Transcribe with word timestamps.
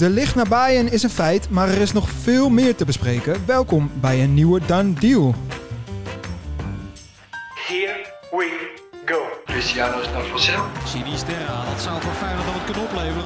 De 0.00 0.10
licht 0.10 0.34
naar 0.34 0.48
Bayern 0.48 0.92
is 0.92 1.02
een 1.02 1.10
feit, 1.10 1.50
maar 1.50 1.68
er 1.68 1.80
is 1.80 1.92
nog 1.92 2.08
veel 2.10 2.48
meer 2.48 2.76
te 2.76 2.84
bespreken. 2.84 3.46
Welkom 3.46 3.90
bij 3.94 4.22
een 4.22 4.34
nieuwe 4.34 4.60
Done 4.66 4.92
Deal. 4.92 5.34
Here 7.66 8.06
we 8.30 8.70
go. 9.04 9.20
Cristiano 9.44 10.00
is 10.00 10.06
naar 10.12 10.24
Vassel. 10.24 10.62
Sinisterra, 10.84 11.64
dat 11.64 11.82
zou 11.82 12.00
voor 12.00 12.12
Feyenoord 12.12 12.44
dan 12.44 12.54
wat 12.54 12.64
kunnen 12.64 12.82
opleveren. 12.82 13.24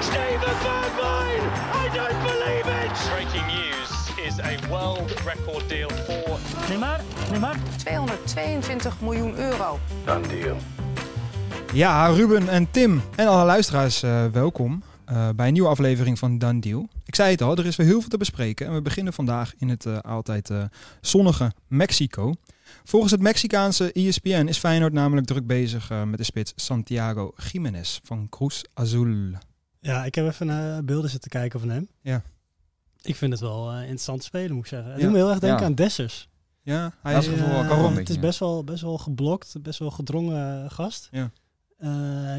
Steven 0.00 0.54
Bergwijn! 0.62 1.42
I 1.82 1.96
don't 1.96 2.22
believe 2.22 2.68
it! 2.84 3.08
Breaking 3.10 3.46
news 3.46 3.90
is 4.26 4.40
a 4.40 4.68
world 4.68 5.12
record 5.24 5.68
deal 5.68 5.88
for 5.88 6.38
Neymar, 6.68 7.00
Neymar. 7.30 7.56
222 7.76 9.00
miljoen 9.00 9.38
euro. 9.38 9.78
Dan 10.04 10.22
deal. 10.22 10.56
Ja, 11.72 12.06
Ruben 12.06 12.48
en 12.48 12.70
Tim 12.70 13.02
en 13.14 13.26
alle 13.26 13.44
luisteraars, 13.44 14.02
eh, 14.02 14.24
welkom 14.32 14.82
eh, 15.10 15.28
bij 15.36 15.46
een 15.46 15.52
nieuwe 15.52 15.68
aflevering 15.68 16.18
van 16.18 16.38
Done 16.38 16.60
Deal. 16.60 16.88
Ik 17.04 17.14
zei 17.14 17.30
het 17.30 17.42
al, 17.42 17.56
er 17.56 17.66
is 17.66 17.76
weer 17.76 17.86
heel 17.86 18.00
veel 18.00 18.08
te 18.10 18.16
bespreken 18.16 18.66
en 18.66 18.72
we 18.74 18.82
beginnen 18.82 19.12
vandaag 19.12 19.54
in 19.58 19.68
het 19.68 19.86
eh, 19.86 19.98
altijd 19.98 20.50
eh, 20.50 20.64
zonnige 21.00 21.52
Mexico. 21.66 22.34
Volgens 22.84 23.12
het 23.12 23.20
Mexicaanse 23.20 23.92
ESPN 23.92 24.46
is 24.46 24.58
Feyenoord 24.58 24.92
namelijk 24.92 25.26
druk 25.26 25.46
bezig 25.46 25.88
met 26.04 26.18
de 26.18 26.24
spits 26.24 26.52
Santiago 26.56 27.32
Jiménez 27.52 27.98
van 28.02 28.28
Cruz 28.28 28.62
Azul. 28.74 29.14
Ja, 29.80 30.04
ik 30.04 30.14
heb 30.14 30.26
even 30.26 30.46
naar 30.46 30.84
beelden 30.84 31.10
zitten 31.10 31.30
kijken 31.30 31.60
van 31.60 31.68
hem. 31.68 31.88
Ja. 32.00 32.22
Ik 33.02 33.16
vind 33.16 33.32
het 33.32 33.40
wel 33.40 33.70
eh, 33.70 33.80
interessant 33.80 34.24
spelen, 34.24 34.52
moet 34.54 34.64
ik 34.64 34.70
zeggen. 34.70 34.90
Het 34.90 34.98
Ja. 34.98 35.04
doet 35.04 35.12
me 35.14 35.20
heel 35.20 35.30
erg 35.30 35.38
denken 35.38 35.58
Ja. 35.60 35.64
aan 35.66 35.74
Dessers. 35.74 36.28
Ja, 36.62 36.92
hij 37.02 37.12
Dat 37.14 37.22
is 37.22 37.28
gevoel 37.28 37.92
het 37.94 38.08
is 38.08 38.18
best 38.18 38.38
wel, 38.38 38.64
best 38.64 38.82
wel 38.82 38.98
geblokt, 38.98 39.54
best 39.62 39.78
wel 39.78 39.90
gedrongen 39.90 40.70
gast. 40.70 41.08
Ja. 41.10 41.30
Eh, 41.78 41.90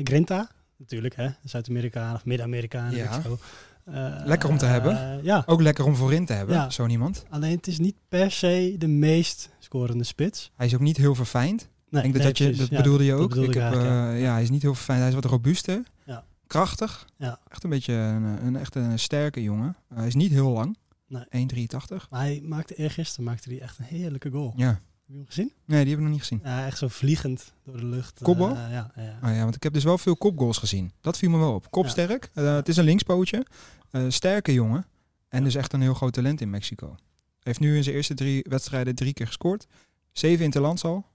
Grinta, 0.03 0.49
natuurlijk, 0.81 1.15
hè. 1.15 1.29
Zuid-Amerikaan 1.43 2.15
of 2.15 2.25
Midden-Amerikaan. 2.25 2.95
Ja. 2.95 3.21
zo. 3.21 3.37
Eh, 3.85 4.15
Lekker 4.25 4.49
om 4.49 4.57
te 4.57 4.65
hebben. 4.65 5.17
eh, 5.17 5.23
ja, 5.23 5.43
ook 5.45 5.61
lekker 5.61 5.85
om 5.85 5.95
voorin 5.95 6.25
te 6.25 6.33
hebben, 6.33 6.55
Ja. 6.55 6.69
zo 6.69 6.85
niemand. 6.85 7.25
alleen 7.29 7.55
het 7.55 7.67
is 7.67 7.79
niet 7.79 7.95
per 8.09 8.31
se 8.31 8.75
de 8.77 8.87
meest 8.87 9.49
scorende 9.59 10.03
spits. 10.03 10.51
Hij 10.55 10.65
is 10.65 10.73
ook 10.73 10.79
niet 10.81 10.97
heel 10.97 11.15
verfijnd. 11.15 11.69
Nee, 11.89 12.03
Ik 12.03 12.13
denk 12.13 12.23
dat, 12.25 12.39
nee, 12.39 12.47
dat 12.47 12.57
je, 12.57 12.61
dat 12.61 12.69
Ja, 12.69 12.77
bedoelde 12.77 13.03
je 13.03 13.13
ook. 13.13 13.35
ik 13.35 13.53
heb, 13.53 13.73
eh, 13.73 13.81
ja. 13.83 14.11
ja. 14.11 14.31
hij 14.33 14.41
is 14.41 14.49
niet 14.49 14.61
heel 14.61 14.75
verfijnd. 14.75 14.99
Hij 14.99 15.09
is 15.09 15.15
wat 15.15 15.25
robuuster. 15.25 15.83
Ja. 16.05 16.23
Krachtig. 16.47 17.05
Ja. 17.17 17.39
Echt 17.47 17.63
een 17.63 17.69
beetje 17.69 17.93
een, 17.93 18.23
een, 18.23 18.55
echt 18.55 18.75
een 18.75 18.99
sterke 18.99 19.43
jongen. 19.43 19.75
hij 19.93 20.07
is 20.07 20.15
niet 20.15 20.31
heel 20.31 20.49
lang. 20.51 20.77
Nee. 21.07 21.23
1,83. 21.29 22.09
Maar 22.09 22.19
hij 22.21 22.41
maakte 22.43 22.75
eergisteren 22.75 23.25
maakte 23.25 23.49
hij 23.49 23.61
echt 23.61 23.77
een 23.79 23.85
heerlijke 23.85 24.29
goal. 24.29 24.53
Ja. 24.55 24.79
Heb 25.11 25.19
je 25.19 25.25
hem 25.25 25.25
gezien? 25.27 25.51
Nee, 25.65 25.79
die 25.81 25.89
heb 25.89 25.97
ik 25.97 26.03
nog 26.03 26.13
niet 26.13 26.19
gezien. 26.27 26.39
Ja, 26.43 26.65
echt 26.65 26.77
zo 26.77 26.87
vliegend 26.87 27.53
door 27.63 27.77
de 27.77 27.85
lucht. 27.85 28.17
eh, 28.17 28.23
Kopbal? 28.23 28.49
ja, 28.55 28.91
ja. 28.95 29.19
Oh 29.23 29.29
ja, 29.35 29.43
want 29.43 29.55
ik 29.55 29.63
heb 29.63 29.73
dus 29.73 29.83
wel 29.83 29.97
veel 29.97 30.15
kopgoals 30.17 30.57
gezien. 30.57 30.91
Dat 31.01 31.17
viel 31.17 31.29
me 31.29 31.37
wel 31.37 31.53
op. 31.53 31.71
Kopsterk. 31.71 32.29
Eh, 32.33 32.55
het 32.55 32.67
is 32.67 32.77
een 32.77 32.83
linkspootje. 32.83 33.45
Eh, 33.91 34.05
sterke 34.07 34.53
jongen. 34.53 34.85
En 35.29 35.37
Ja. 35.39 35.43
dus 35.45 35.55
echt 35.55 35.73
een 35.73 35.81
heel 35.81 35.93
groot 35.93 36.13
talent 36.13 36.41
in 36.41 36.49
Mexico. 36.49 36.95
Heeft 37.39 37.59
nu 37.59 37.75
in 37.77 37.83
zijn 37.83 37.95
eerste 37.95 38.13
drie 38.13 38.45
wedstrijden 38.49 38.95
drie 38.95 39.13
keer 39.13 39.27
gescoord. 39.27 39.67
Zeven 40.11 40.45
interlands 40.45 40.83
al. 40.83 41.05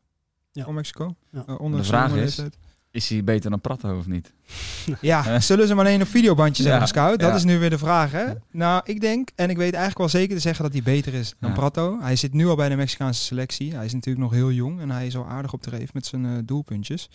Ja. 0.53 0.65
Voor 0.65 0.75
Mexico. 0.75 1.15
Ja. 1.31 1.45
Eh, 1.47 1.61
onder 1.61 1.81
De 1.81 1.87
vraag 1.87 2.11
is- 2.11 2.17
leeftijd. 2.17 2.57
Is 2.97 3.09
hij 3.09 3.25
beter 3.25 3.51
dan 3.51 3.61
Prato 3.61 3.99
of 3.99 4.07
niet? 4.07 4.33
Ja, 5.01 5.41
zullen 5.41 5.65
ze 5.67 5.71
hem 5.71 5.81
alleen 5.81 6.03
op 6.03 6.09
videobandjes 6.09 6.65
Ja. 6.67 6.71
hebben 6.73 6.89
gescout? 6.89 7.19
Dat 7.21 7.29
Ja. 7.31 7.35
is 7.37 7.45
nu 7.45 7.59
weer 7.59 7.71
de 7.71 7.79
vraag, 7.79 8.13
hè? 8.13 8.25
Nou, 8.51 8.81
ik 8.85 9.01
denk, 9.01 9.29
en 9.35 9.51
ik 9.51 9.57
weet 9.57 9.73
eigenlijk 9.75 9.99
wel 9.99 10.21
zeker 10.21 10.35
te 10.37 10.41
zeggen 10.43 10.65
dat 10.65 10.73
hij 10.73 10.83
beter 10.83 11.15
is 11.15 11.35
dan 11.41 11.51
Ja. 11.51 11.57
Prato. 11.57 11.99
Hij 12.01 12.17
zit 12.17 12.33
nu 12.33 12.47
al 12.47 12.57
bij 12.57 12.69
de 12.69 12.77
Mexicaanse 12.77 13.23
selectie. 13.23 13.75
Hij 13.75 13.85
is 13.85 13.93
natuurlijk 13.93 14.25
nog 14.25 14.33
heel 14.35 14.53
jong 14.53 14.81
en 14.81 14.91
hij 14.91 15.07
is 15.07 15.17
al 15.17 15.27
aardig 15.27 15.53
op 15.53 15.63
de 15.63 15.71
reef 15.71 15.93
met 15.95 16.07
zijn 16.07 16.25
eh, 16.25 16.33
doelpuntjes. 16.45 17.09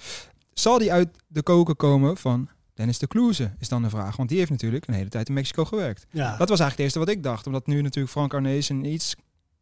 Zal 0.54 0.78
die 0.78 0.92
uit 0.92 1.08
de 1.28 1.42
koken 1.44 1.76
komen 1.76 2.18
van 2.18 2.50
Dennis 2.74 3.00
de 3.00 3.08
Kloeze, 3.08 3.52
is 3.60 3.70
dan 3.70 3.82
de 3.82 3.90
vraag. 3.90 4.16
Want 4.16 4.30
die 4.30 4.38
heeft 4.38 4.52
natuurlijk 4.52 4.88
een 4.88 4.94
hele 4.94 5.10
tijd 5.10 5.28
in 5.28 5.34
Mexico 5.34 5.66
gewerkt. 5.66 6.06
ja. 6.12 6.38
Dat 6.38 6.50
was 6.50 6.60
eigenlijk 6.60 6.72
het 6.72 6.80
eerste 6.80 7.00
wat 7.00 7.10
ik 7.10 7.24
dacht. 7.24 7.46
Omdat 7.48 7.68
nu 7.68 7.82
natuurlijk 7.82 8.14
Frank 8.14 8.34
Arnees 8.34 8.70
een 8.70 8.86
iets 8.86 9.16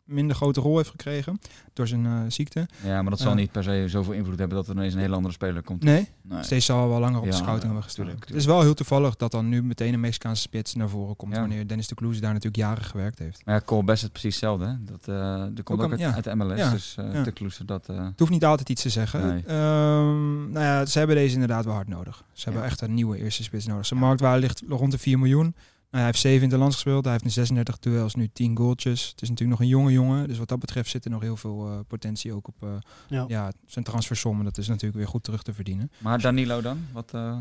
minder 0.10 0.36
grote 0.36 0.60
rol 0.62 0.78
heeft 0.78 0.90
gekregen 0.90 1.40
door 1.74 1.88
zijn 1.88 2.06
eh, 2.06 2.12
ziekte. 2.28 2.68
Ja, 2.84 3.02
maar 3.02 3.10
dat 3.10 3.20
zal 3.20 3.30
Ja. 3.30 3.36
niet 3.36 3.52
per 3.52 3.64
se 3.64 3.84
zoveel 3.88 4.14
invloed 4.14 4.40
hebben 4.40 4.58
dat 4.58 4.68
er 4.68 4.74
ineens 4.76 4.94
een 4.94 5.00
hele 5.00 5.16
andere 5.16 5.34
speler 5.34 5.62
komt. 5.64 5.84
Nee, 5.84 6.08
Nee. 6.22 6.44
Steeds 6.44 6.66
zal 6.66 6.90
wel 6.90 7.00
langer 7.00 7.20
op 7.20 7.26
de 7.26 7.32
schouting 7.32 7.64
hebben 7.66 7.84
gestaan. 7.84 8.06
tuurlijk, 8.06 8.28
Het 8.28 8.36
is 8.38 8.46
wel 8.46 8.62
heel 8.62 8.74
toevallig 8.74 9.16
dat 9.16 9.32
dan 9.32 9.50
nu 9.50 9.64
meteen 9.64 9.94
een 9.94 10.00
Mexicaanse 10.00 10.42
spits 10.42 10.74
naar 10.76 10.90
voren 10.90 11.16
komt. 11.16 11.34
Ja. 11.34 11.40
Wanneer 11.40 11.68
Dennis 11.68 11.88
de 11.88 11.96
Kloeze 11.96 12.20
daar 12.22 12.34
natuurlijk 12.34 12.64
jaren 12.64 12.84
gewerkt 12.84 13.20
heeft. 13.20 13.42
Maar 13.46 13.56
ja, 13.56 13.62
Cole 13.66 13.84
Best 13.84 14.04
is 14.04 14.10
precies 14.10 14.30
hetzelfde. 14.34 14.66
Hè? 14.66 14.74
Dat, 14.84 15.08
eh 15.08 15.16
er 15.58 15.64
komt 15.64 15.82
Ook 15.82 15.92
uit, 15.92 16.00
ja. 16.00 16.14
uit 16.14 16.24
de 16.24 16.36
MLS, 16.36 16.58
Ja. 16.60 16.70
dus 16.72 16.96
eh 16.98 17.22
te 17.22 17.32
kloesen 17.32 17.66
dat... 17.66 17.90
eh, 17.90 18.06
Het 18.06 18.20
hoeft 18.20 18.32
niet 18.32 18.46
altijd 18.46 18.70
iets 18.70 18.82
te 18.82 18.90
zeggen. 18.90 19.28
Nee. 19.28 19.44
Ehm, 19.46 20.52
nou 20.52 20.66
ja, 20.66 20.86
ze 20.86 20.98
hebben 20.98 21.16
deze 21.16 21.34
inderdaad 21.34 21.66
wel 21.66 21.74
hard 21.74 21.88
nodig. 21.88 22.24
Ze 22.34 22.44
hebben 22.50 22.64
echt 22.64 22.82
een 22.82 22.94
nieuwe 22.94 23.18
eerste 23.18 23.44
spits 23.44 23.66
nodig. 23.68 23.86
Zijn 23.86 24.00
marktwaarde 24.00 24.40
ligt 24.42 24.64
rond 24.70 24.92
de 24.92 24.98
4 24.98 25.20
miljoen. 25.20 25.56
Hij 25.90 26.04
heeft 26.04 26.20
7 26.20 26.44
in 26.44 26.50
de 26.50 26.58
land 26.58 26.74
gespeeld. 26.74 27.04
Hij 27.04 27.14
heeft 27.14 27.26
in 27.26 27.32
36 27.32 27.80
duels 27.80 28.16
nu 28.16 28.30
10 28.34 28.58
goaltjes. 28.58 29.10
Het 29.10 29.22
is 29.22 29.30
natuurlijk 29.30 29.60
nog 29.60 29.68
een 29.68 29.76
jonge 29.76 29.92
jongen. 29.92 30.28
Dus 30.28 30.38
wat 30.38 30.48
dat 30.48 30.60
betreft 30.60 30.90
zit 30.90 31.06
er 31.06 31.12
nog 31.12 31.22
heel 31.22 31.38
veel 31.38 31.68
eh, 31.68 31.80
potentie 31.88 32.34
ook 32.34 32.48
op 32.48 32.64
eh, 32.64 32.70
ja. 33.08 33.26
ja, 33.28 33.52
zijn 33.66 33.86
transfersommen. 33.86 34.46
Dat 34.46 34.58
is 34.58 34.68
natuurlijk 34.68 34.98
weer 34.98 35.08
goed 35.08 35.24
terug 35.24 35.44
te 35.44 35.54
verdienen. 35.54 35.92
Maar 35.98 36.22
Danilo 36.22 36.62
dan? 36.62 36.86
Wat, 36.94 37.14
eh, 37.14 37.38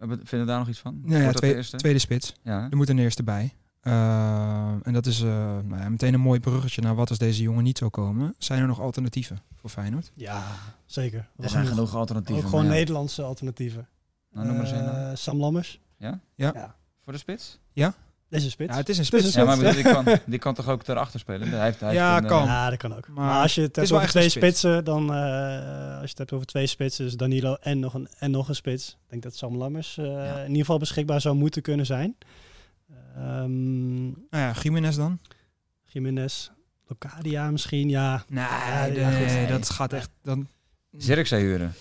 vinden 0.00 0.28
we 0.30 0.44
daar 0.44 0.58
nog 0.58 0.68
iets 0.68 0.78
van? 0.78 1.00
Nou 1.04 1.22
ja, 1.22 1.32
eerste? 1.40 1.76
tweede 1.76 1.98
spits. 1.98 2.34
Ja? 2.42 2.66
Er 2.70 2.76
moet 2.76 2.88
een 2.88 2.98
eerste 2.98 3.22
bij. 3.22 3.54
En 4.84 4.92
dat 4.92 5.06
is 5.06 5.20
eh, 5.20 5.28
nou 5.64 5.76
ja, 5.76 5.88
meteen 5.88 6.14
een 6.14 6.20
mooi 6.20 6.40
bruggetje 6.40 6.82
naar 6.82 6.94
wat 6.94 7.08
als 7.08 7.18
deze 7.18 7.42
jongen 7.42 7.64
niet 7.64 7.78
zou 7.78 7.90
komen. 7.90 8.34
Zijn 8.38 8.60
er 8.60 8.66
nog 8.66 8.80
alternatieven 8.80 9.42
voor 9.54 9.70
Feyenoord? 9.70 10.12
Ja, 10.14 10.42
zeker. 10.86 11.28
er 11.36 11.48
zijn 11.48 11.66
genoeg. 11.66 11.94
alternatieven. 11.94 12.44
Ook 12.44 12.50
gewoon. 12.50 12.66
Nederlandse 12.66 13.22
alternatieven. 13.22 13.88
Nou, 14.32 14.46
noem 14.46 14.56
maar 14.56 14.64
eens 14.64 14.74
een 14.74 14.84
dan. 14.84 14.94
Eh, 14.94 15.14
Sam 15.14 15.38
Lammers. 15.38 15.80
Ja? 15.96 16.20
Ja. 16.34 16.76
Ja. 17.04 17.10
Voor 17.10 17.12
de 17.12 17.18
spits? 17.18 17.58
Deze 18.28 18.50
spits. 18.50 18.72
Ja, 18.72 18.78
het 18.78 18.88
is 18.88 18.98
een 18.98 19.04
Het 19.04 19.12
is 19.12 19.20
spits. 19.20 19.34
een 19.36 19.44
Ja, 19.46 19.56
maar 19.56 19.74
die, 19.74 19.82
kan, 19.82 20.18
die 20.26 20.38
kan 20.38 20.54
toch 20.54 20.68
ook 20.68 20.86
erachter 20.88 21.20
spelen? 21.20 21.48
Hij 21.48 21.64
heeft, 21.64 21.80
hij 21.80 21.94
Ja, 21.94 22.10
heeft 22.12 22.22
een, 22.22 22.28
kan. 22.28 22.40
eh, 22.42 22.46
Ja, 22.46 22.70
dat 22.70 22.78
kan 22.78 22.96
ook. 22.96 23.08
Maar 23.08 23.24
Maar, 23.24 23.42
als 23.42 23.54
je 23.54 23.60
het 23.60 23.76
hebt 23.76 23.92
over 23.92 24.08
twee 24.08 24.28
spits. 24.28 24.46
spitsen, 24.46 24.84
dan 24.84 25.14
eh, 25.14 25.92
als 25.92 26.00
je 26.02 26.08
het 26.08 26.18
hebt 26.18 26.32
over 26.32 26.46
twee 26.46 26.66
spitsen, 26.66 27.04
dus 27.04 27.14
Danilo 27.16 27.54
en 27.60 27.78
nog 27.78 27.94
een, 27.94 28.08
en 28.18 28.30
nog 28.30 28.48
een 28.48 28.54
spits. 28.54 28.88
Ik 28.88 29.10
denk 29.10 29.22
dat 29.22 29.36
Sam 29.36 29.56
Lammers 29.56 29.98
eh, 29.98 30.04
Ja. 30.04 30.34
in 30.38 30.46
ieder 30.46 30.56
geval 30.60 30.78
beschikbaar 30.78 31.20
zou 31.20 31.34
moeten 31.36 31.62
kunnen 31.62 31.86
zijn. 31.86 32.16
Ehm 33.16 34.04
Nou 34.04 34.16
ja, 34.30 34.52
Jiménez 34.62 34.96
dan? 34.96 35.18
Jiménez, 35.84 36.50
Locadia 36.86 37.50
misschien, 37.50 37.88
ja. 37.88 38.24
Nee, 38.28 38.44
Ja, 38.44 38.86
nee, 38.86 39.40
ja, 39.40 39.46
dat 39.46 39.70
gaat 39.70 39.92
echt... 39.92 40.10
Dan... 40.22 40.48
Zirkzee 40.96 41.40
huren. 41.40 41.74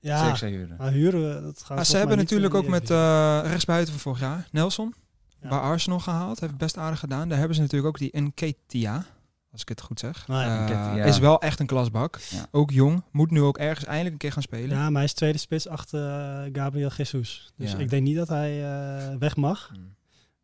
Ja, 0.00 0.24
Zirkzee 0.24 0.50
huren. 0.56 0.76
maar 0.78 0.90
huren, 0.92 1.42
dat 1.42 1.62
gaat 1.62 1.78
Ah, 1.78 1.84
ze 1.84 1.96
hebben 1.96 2.16
niet 2.16 2.24
natuurlijk 2.30 2.54
ook 2.54 2.66
met 2.66 2.90
eh 2.90 3.40
rechtsbuiten 3.44 3.92
van 3.92 4.00
vorig 4.02 4.20
jaar, 4.20 4.48
Nelson, 4.50 4.94
Ja. 5.40 5.48
bij 5.48 5.58
Arsenal 5.58 5.98
gehaald. 6.00 6.40
Heeft 6.40 6.56
best 6.56 6.76
aardig 6.76 6.98
gedaan. 7.00 7.28
Daar 7.28 7.38
hebben 7.38 7.56
ze 7.56 7.62
natuurlijk 7.62 7.88
ook 7.88 7.98
die 7.98 8.20
Nketia, 8.20 9.04
als 9.52 9.60
ik 9.60 9.68
het 9.68 9.80
goed 9.80 10.00
zeg. 10.00 10.26
Nou 10.28 10.42
ja, 10.42 10.96
Eh. 10.96 11.06
Is 11.06 11.18
wel 11.18 11.40
echt 11.40 11.60
een 11.60 11.66
klasbak. 11.66 12.18
Ja. 12.30 12.46
ook 12.50 12.70
jong. 12.70 13.02
Moet 13.10 13.30
nu 13.30 13.40
ook 13.42 13.58
ergens 13.58 13.84
eindelijk 13.86 14.12
een 14.12 14.18
keer 14.18 14.32
gaan 14.32 14.42
spelen. 14.42 14.76
Ja, 14.76 14.82
maar 14.84 14.92
hij 14.92 15.04
is 15.04 15.12
tweede 15.12 15.38
spits 15.38 15.68
achter 15.68 16.08
eh, 16.44 16.50
Gabriel 16.52 16.90
Jesus. 16.96 17.52
Dus 17.56 17.72
Ja. 17.72 17.78
ik 17.78 17.90
denk 17.90 18.02
niet 18.02 18.16
dat 18.16 18.28
hij 18.28 18.64
eh, 18.64 19.16
weg 19.18 19.36
mag. 19.36 19.70
Hmm, 19.72 19.98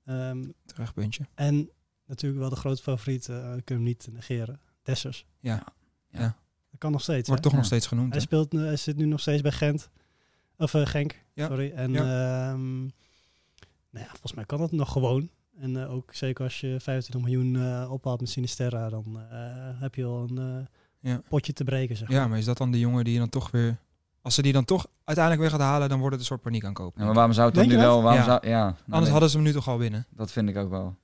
Ehm, 0.05 0.45
Terugpuntje. 0.67 1.27
en 1.35 1.71
natuurlijk 2.07 2.41
wel 2.41 2.51
de 2.51 2.57
grote 2.57 2.83
favoriet, 2.83 3.29
eh 3.29 3.37
kunnen 3.37 3.63
we 3.65 3.73
hem 3.75 3.83
niet 3.83 4.09
negeren. 4.13 4.61
Dessers. 4.83 5.27
Ja. 5.41 5.63
Ja. 6.09 6.37
Dat 6.77 6.85
kan 6.85 6.93
nog 6.93 7.03
steeds. 7.03 7.29
Wordt 7.29 7.43
hè? 7.45 7.49
toch 7.51 7.59
nog 7.59 7.67
steeds 7.67 7.87
genoemd. 7.87 8.09
Hij, 8.09 8.19
hè? 8.19 8.25
speelt, 8.25 8.53
nu- 8.53 8.65
hij 8.65 8.77
zit 8.77 8.97
nu 8.97 9.05
nog 9.05 9.21
steeds 9.21 9.43
bij 9.43 9.53
Gent. 9.53 9.91
Of 10.59 10.75
eh, 10.75 10.87
Genk, 10.87 11.23
Ja. 11.35 11.47
sorry. 11.47 11.73
En 11.75 11.93
Ja. 11.93 12.01
ehm, 12.51 12.79
nou 13.91 14.05
ja, 14.05 14.09
volgens 14.11 14.35
mij 14.35 14.45
kan 14.45 14.59
dat 14.59 14.73
nog 14.73 14.93
gewoon. 14.93 15.29
En 15.61 15.83
eh, 15.83 15.93
ook 15.95 16.15
zeker 16.15 16.45
als 16.45 16.61
je 16.61 16.77
25 16.81 17.31
miljoen 17.31 17.57
eh 17.57 17.91
ophaalt 17.93 18.21
met 18.21 18.31
Sinisterra, 18.31 18.89
dan 18.89 19.21
eh, 19.31 19.39
heb 19.81 19.95
je 19.95 20.05
al 20.05 20.27
een 20.31 20.39
eh, 20.39 21.11
Ja. 21.11 21.21
potje 21.29 21.53
te 21.53 21.65
breken. 21.65 21.97
Zeg. 21.97 22.09
Ja, 22.09 22.29
maar 22.29 22.39
is 22.39 22.45
dat 22.45 22.57
dan 22.59 22.71
de 22.71 22.79
jongen 22.79 23.05
die 23.05 23.13
je 23.13 23.19
dan 23.19 23.29
toch 23.29 23.51
weer... 23.51 23.77
Als 24.23 24.35
ze 24.35 24.43
die 24.43 24.53
dan 24.53 24.65
toch 24.65 24.87
uiteindelijk 25.05 25.49
weg 25.51 25.61
gaat 25.61 25.69
halen, 25.69 25.89
dan 25.89 25.99
wordt 25.99 26.13
het 26.13 26.21
een 26.21 26.27
soort 26.29 26.41
paniek 26.43 26.65
aankopen. 26.65 27.01
Ja, 27.01 27.05
maar 27.07 27.15
waarom 27.15 27.33
zou 27.33 27.47
het 27.47 27.55
dan 27.57 27.69
nu 27.69 27.77
wel... 27.77 28.03
Waarom 28.03 28.21
Ja. 28.21 28.27
Zou, 28.27 28.49
ja 28.49 28.65
nou, 28.65 28.75
Anders 28.91 29.11
hadden 29.11 29.31
ze 29.31 29.37
hem 29.37 29.47
nu 29.47 29.53
toch 29.53 29.69
al 29.69 29.79
binnen. 29.79 30.07
Dat 30.11 30.33
vind 30.33 30.49
ik 30.49 30.57
ook 30.57 30.71
wel. 30.71 30.97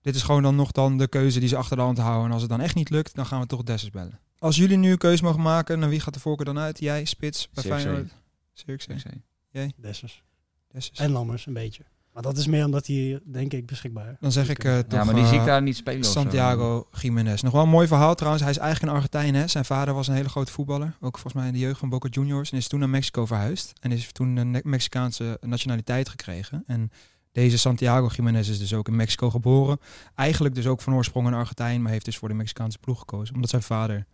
Dit 0.00 0.14
is 0.14 0.22
gewoon 0.22 0.42
dan 0.42 0.56
nog 0.56 0.72
dan 0.72 0.98
de 0.98 1.08
keuze 1.08 1.38
die 1.40 1.48
ze 1.48 1.56
achter 1.56 1.76
de 1.76 1.82
hand 1.82 1.98
houden. 1.98 2.24
En 2.26 2.32
als 2.32 2.40
het 2.40 2.50
dan 2.50 2.60
echt 2.60 2.74
niet 2.74 2.90
lukt, 2.90 3.14
dan 3.14 3.26
gaan 3.26 3.40
we 3.40 3.46
toch 3.46 3.62
Dessers 3.62 3.90
bellen. 3.90 4.18
Als 4.38 4.56
jullie 4.56 4.76
nu 4.76 4.90
een 4.90 4.98
keuze 4.98 5.24
mogen 5.24 5.42
maken, 5.42 5.78
naar 5.78 5.88
wie 5.88 6.00
gaat 6.00 6.14
de 6.14 6.20
voorkeur 6.20 6.46
dan 6.46 6.58
uit? 6.58 6.78
Jij, 6.78 7.04
Spits, 7.04 7.48
bij 7.52 7.62
Zirkzee. 7.62 7.86
Feyenoord? 7.86 8.12
Zirkzee. 8.52 8.98
Zirkzee. 8.98 9.74
Dessers. 9.76 10.22
Dessers. 10.68 10.98
En 10.98 11.10
Lammers 11.10 11.46
een 11.46 11.52
beetje. 11.52 11.84
Maar 12.12 12.22
dat 12.22 12.36
is 12.36 12.46
meer 12.46 12.64
omdat 12.64 12.86
hij, 12.86 13.20
denk 13.24 13.52
ik, 13.52 13.66
beschikbaar 13.66 14.16
Dan 14.20 14.32
zeg 14.32 14.48
ik 14.48 14.64
eh, 14.64 14.78
toch 14.78 14.98
Ja, 14.98 15.04
maar 15.04 15.14
die 15.14 15.26
zie 15.26 15.38
ik 15.38 15.44
daar 15.44 15.62
niet 15.62 15.76
spelen. 15.76 16.04
Santiago 16.04 16.88
Jiménez. 17.00 17.42
Nog 17.42 17.52
wel 17.52 17.62
een 17.62 17.68
mooi 17.68 17.86
verhaal 17.86 18.14
trouwens. 18.14 18.42
Hij 18.42 18.52
is 18.52 18.58
eigenlijk 18.58 18.90
een 18.92 18.96
Argentijn. 18.96 19.34
Hè? 19.34 19.46
Zijn 19.46 19.64
vader 19.64 19.94
was 19.94 20.08
een 20.08 20.14
hele 20.14 20.28
grote 20.28 20.52
voetballer. 20.52 20.96
Ook 21.00 21.18
volgens 21.18 21.34
mij 21.34 21.46
in 21.46 21.52
de 21.52 21.58
jeugd 21.58 21.78
van 21.78 21.88
Boca 21.88 22.08
Juniors. 22.08 22.50
En 22.50 22.56
is 22.56 22.68
toen 22.68 22.80
naar 22.80 22.88
Mexico 22.88 23.26
verhuisd. 23.26 23.72
En 23.80 23.92
is 23.92 24.12
toen 24.12 24.36
een 24.36 24.60
Mexicaanse 24.62 25.38
nationaliteit 25.40 26.08
gekregen. 26.08 26.62
En 26.66 26.90
deze 27.32 27.58
Santiago 27.58 28.08
Jiménez 28.16 28.48
is 28.48 28.58
dus 28.58 28.74
ook 28.74 28.88
in 28.88 28.96
Mexico 28.96 29.30
geboren. 29.30 29.78
Eigenlijk 30.14 30.54
dus 30.54 30.66
ook 30.66 30.80
van 30.80 30.94
oorsprong 30.94 31.26
een 31.26 31.34
Argentijn. 31.34 31.82
Maar 31.82 31.92
heeft 31.92 32.04
dus 32.04 32.18
voor 32.18 32.28
de 32.28 32.34
Mexicaanse 32.34 32.78
ploeg 32.78 32.98
gekozen. 32.98 33.34
Omdat 33.34 33.50
zijn 33.50 33.62
vader 33.62 34.06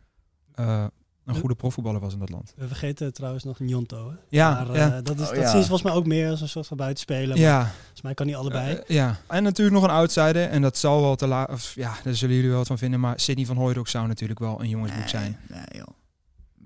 eh, 0.54 0.84
een 1.24 1.34
goede 1.34 1.54
profvoetballer 1.54 2.00
was 2.00 2.12
in 2.12 2.18
dat 2.18 2.30
land. 2.30 2.52
We 2.56 2.66
vergeten 2.66 3.12
trouwens 3.12 3.44
nog 3.44 3.58
Njonto. 3.58 4.08
Hè? 4.10 4.16
Ja, 4.28 4.50
maar, 4.64 4.76
ja. 4.76 4.96
eh, 4.96 5.02
dat, 5.02 5.20
is, 5.20 5.28
Oh, 5.28 5.34
dat 5.34 5.42
ja. 5.44 5.50
volgens 5.50 5.82
mij 5.82 5.92
ook 5.92 6.06
meer 6.06 6.30
als 6.30 6.40
een 6.40 6.48
soort 6.48 6.66
van 6.66 6.76
buitenspeler. 6.76 7.28
maar 7.28 7.38
Ja, 7.38 7.60
Volgens 7.60 8.02
mij 8.02 8.14
kan 8.14 8.26
hij 8.26 8.36
allebei. 8.36 8.74
Eh, 8.74 8.96
ja, 8.96 9.16
en 9.28 9.42
natuurlijk 9.42 9.76
nog 9.76 9.84
een 9.84 9.96
outsider. 9.96 10.48
En 10.48 10.62
dat 10.62 10.76
zal 10.76 11.00
wel 11.00 11.16
te 11.16 11.26
laat. 11.26 11.50
of 11.50 11.74
Ja, 11.74 11.92
daar 12.04 12.14
zullen 12.14 12.34
jullie 12.34 12.50
wel 12.50 12.58
wat 12.58 12.66
van 12.66 12.78
vinden. 12.78 13.00
Maar 13.00 13.20
Sidney 13.20 13.46
van 13.46 13.56
Hooydonk 13.56 13.88
zou 13.88 14.06
natuurlijk 14.06 14.40
wel 14.40 14.60
een 14.60 14.68
jongensboek 14.68 15.08
zijn. 15.08 15.38
Nee, 15.48 15.64
joh. 15.72 15.86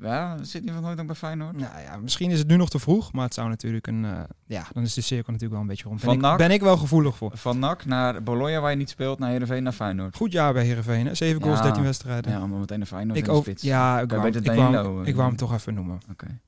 Ja, 0.01 0.45
zit 0.45 0.63
niet 0.65 0.73
van 0.73 0.83
nooit 0.83 1.01
ook 1.01 1.07
bij 1.07 1.15
Feyenoord? 1.15 1.57
Nou 1.57 1.81
ja, 1.81 1.97
misschien 1.97 2.31
is 2.31 2.39
het 2.39 2.49
nu 2.49 2.57
nog 2.57 2.69
te 2.69 2.79
vroeg. 2.79 3.13
Maar 3.13 3.25
het 3.25 3.35
zou 3.35 3.49
natuurlijk 3.49 3.87
een. 3.87 4.05
eh, 4.05 4.21
ja, 4.47 4.65
dan 4.73 4.83
is 4.83 4.95
de 4.95 5.01
cirkel 5.01 5.25
natuurlijk 5.33 5.53
wel 5.53 5.61
een 5.61 5.67
beetje 5.67 5.85
rond. 5.89 5.97
Ben, 6.01 6.05
Van 6.09 6.15
ik, 6.19 6.21
NAC? 6.21 6.39
ben 6.39 6.51
ik 6.51 6.61
wel 6.61 6.77
gevoelig 6.77 7.17
voor. 7.17 7.31
Van 7.35 7.59
NAC 7.59 7.85
naar 7.85 8.23
Bologna 8.23 8.61
waar 8.61 8.71
je 8.71 8.77
niet 8.77 8.91
speelt, 8.91 9.19
naar 9.19 9.31
Heerenveen 9.31 9.63
naar 9.63 9.73
Feyenoord. 9.73 10.17
Goed 10.17 10.33
jaar 10.33 10.53
bij 10.53 10.65
Heerenveen. 10.65 11.07
hè? 11.07 11.15
7 11.15 11.43
goals, 11.43 11.57
Ja. 11.59 11.63
13 11.65 11.83
wedstrijden. 11.83 12.33
Ja, 12.33 12.47
maar 12.47 12.59
meteen 12.59 12.79
naar 12.79 12.87
Feyenoord 12.87 13.19
ik 13.19 13.27
in 13.27 13.33
de. 13.33 13.55
Ja, 13.61 14.01
ik 14.01 14.11
wou, 14.11 14.27
ik, 14.27 14.45
wou, 14.45 14.61
hem- 14.61 15.01
eh, 15.03 15.07
ik 15.07 15.15
wou 15.15 15.29
hem 15.29 15.37
toch 15.37 15.53
even 15.53 15.75
noemen. 15.75 15.99
Oké. 16.11 16.41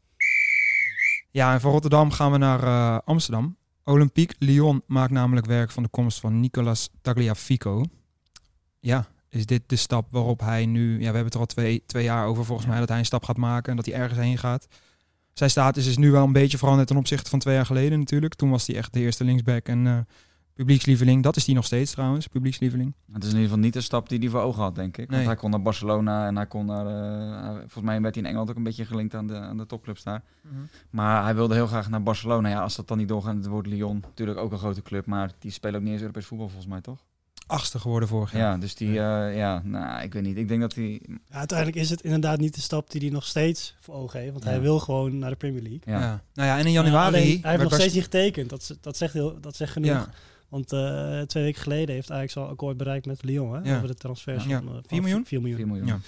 Ja, 1.31 1.53
en 1.53 1.61
van 1.61 1.71
Rotterdam 1.71 2.11
gaan 2.11 2.33
we 2.33 2.39
naar 2.39 2.63
eh, 2.63 2.99
Amsterdam. 3.05 3.57
Olympique 3.85 4.37
Lyon 4.39 4.83
maakt 4.87 5.11
namelijk 5.13 5.47
werk 5.47 5.71
van 5.71 5.83
de 5.83 5.89
komst 5.89 6.21
van 6.21 6.41
Nicolas 6.41 6.91
Tagliafico. 7.03 7.85
Ja, 8.81 9.07
is 9.31 9.47
dit 9.47 9.63
de 9.67 9.77
stap 9.77 10.07
waarop 10.11 10.41
hij 10.41 10.67
nu... 10.67 10.93
Ja, 10.93 10.99
we 10.99 11.05
hebben 11.05 11.25
het 11.25 11.35
er 11.35 11.41
al 11.41 11.47
twee, 11.47 11.83
twee 11.87 12.05
jaar 12.05 12.27
over 12.27 12.45
volgens 12.45 12.67
mij 12.69 12.79
dat 12.79 12.89
hij 12.89 12.99
een 12.99 13.05
stap 13.05 13.25
gaat 13.25 13.37
maken 13.37 13.71
en 13.71 13.77
dat 13.77 13.87
hij 13.87 13.95
ergens 13.95 14.19
heen 14.19 14.39
gaat. 14.39 14.67
Zijn 15.33 15.51
status 15.51 15.87
is 15.87 15.97
nu 15.97 16.11
wel 16.11 16.25
een 16.25 16.33
beetje 16.33 16.59
veranderd 16.59 16.89
ten 16.89 16.97
opzichte 16.97 17.31
van 17.31 17.39
twee 17.39 17.55
jaar 17.55 17.67
geleden 17.67 17.99
natuurlijk. 17.99 18.35
Toen 18.35 18.51
was 18.51 18.67
hij 18.67 18.77
echt 18.77 18.93
de 18.93 19.01
eerste 19.01 19.25
linksback 19.25 19.67
en 19.67 19.87
eh, 19.87 19.99
publiekslieveling. 20.55 21.23
Dat 21.23 21.37
is 21.37 21.47
hij 21.47 21.55
nog 21.55 21.65
steeds 21.65 21.91
trouwens, 21.93 22.27
publiekslieveling. 22.27 22.95
Het 23.13 23.23
is 23.23 23.29
in 23.29 23.35
ieder 23.35 23.49
geval 23.49 23.65
niet 23.65 23.73
de 23.73 23.81
stap 23.81 24.09
die 24.09 24.19
hij 24.19 24.29
voor 24.29 24.41
ogen 24.41 24.63
had, 24.63 24.75
denk 24.75 24.97
ik. 24.97 25.07
Want 25.07 25.19
Nee. 25.19 25.27
hij 25.27 25.37
kon 25.37 25.51
naar 25.51 25.63
Barcelona 25.63 26.27
en 26.27 26.37
hij 26.37 26.47
kon 26.47 26.67
naar... 26.67 26.87
eh, 26.87 27.57
volgens 27.59 27.85
mij 27.85 28.01
werd 28.01 28.15
hij 28.15 28.23
in 28.25 28.29
Engeland 28.29 28.51
ook 28.51 28.57
een 28.57 28.63
beetje 28.63 28.85
gelinkt 28.85 29.15
aan 29.15 29.27
de, 29.27 29.35
aan 29.37 29.57
de 29.57 29.67
topclubs 29.67 30.03
daar. 30.03 30.23
Maar 30.91 31.23
hij 31.25 31.35
wilde 31.35 31.55
heel 31.55 31.67
graag 31.67 31.89
naar 31.91 32.03
Barcelona. 32.03 32.49
Ja, 32.49 32.61
als 32.61 32.77
dat 32.77 32.89
dan 32.89 32.99
niet 32.99 33.09
doorgaat, 33.09 33.47
wordt 33.47 33.69
Lyon 33.69 34.01
natuurlijk 34.01 34.39
ook 34.39 34.53
een 34.53 34.59
grote 34.59 34.83
club. 34.83 35.07
Maar 35.07 35.31
die 35.39 35.51
spelen 35.51 35.77
ook 35.77 35.83
niet 35.83 35.93
eens 35.93 36.01
Europees 36.01 36.27
voetbal 36.27 36.49
volgens 36.49 36.71
mij, 36.71 36.81
toch? 36.81 37.05
Achtste 37.51 37.79
geworden 37.79 38.09
vorig 38.09 38.33
Ja, 38.33 38.39
jaar. 38.39 38.61
dus 38.61 38.75
die... 38.75 38.89
eh, 38.89 39.37
ja, 39.37 39.63
nou, 39.65 40.03
ik 40.03 40.13
weet 40.13 40.23
niet. 40.23 40.37
Ik 40.37 40.49
denk 40.49 40.61
dat 40.61 40.75
hij... 40.75 41.01
Ja, 41.07 41.37
uiteindelijk 41.37 41.79
is 41.79 41.91
het 41.91 42.01
inderdaad 42.01 42.39
niet 42.39 42.55
de 42.55 42.61
stap 42.61 42.91
die 42.91 43.01
hij 43.01 43.11
nog 43.11 43.27
steeds 43.27 43.75
voor 43.81 43.95
ogen 43.95 44.21
heeft. 44.21 44.33
Want 44.33 44.45
Ja. 44.45 44.51
hij 44.51 44.61
wil 44.61 44.79
gewoon 44.79 45.19
naar 45.19 45.31
de 45.31 45.37
Premier 45.37 45.63
League. 45.63 45.81
Ja. 45.85 46.01
Ja. 46.01 46.23
Nou 46.35 46.49
ja, 46.49 46.59
en 46.59 46.67
in 46.67 46.73
januari... 46.73 47.17
alleen, 47.17 47.39
hij 47.43 47.51
heeft 47.51 47.63
nog 47.63 47.75
steeds 47.75 47.95
niet 47.95 48.03
getekend. 48.03 48.51
Dat, 48.51 48.77
dat, 48.81 48.97
zegt, 48.97 49.13
heel, 49.13 49.41
dat 49.41 49.57
zegt 49.57 49.73
genoeg. 49.73 49.91
Ja, 49.91 50.09
Want 50.49 50.73
eh, 50.73 51.21
twee 51.21 51.43
weken 51.45 51.63
geleden 51.63 51.95
heeft 51.95 52.11
Ajax 52.11 52.37
al 52.37 52.49
akkoord 52.49 52.77
bereikt 52.77 53.07
met 53.07 53.23
Lyon. 53.25 53.53
Hè, 53.55 53.71
Ja. 53.71 53.77
over 53.77 53.89
de 53.89 53.95
transfers 53.95 54.45
Ja. 54.45 54.59
van, 54.59 54.67
eh, 54.69 54.73
van 54.75 54.83
Vier 54.87 55.01
miljoen? 55.03 55.27
4 55.27 55.39
miljoen. 55.41 55.59
4 55.59 55.67
miljoen. 55.67 55.87
Ja. 55.87 55.99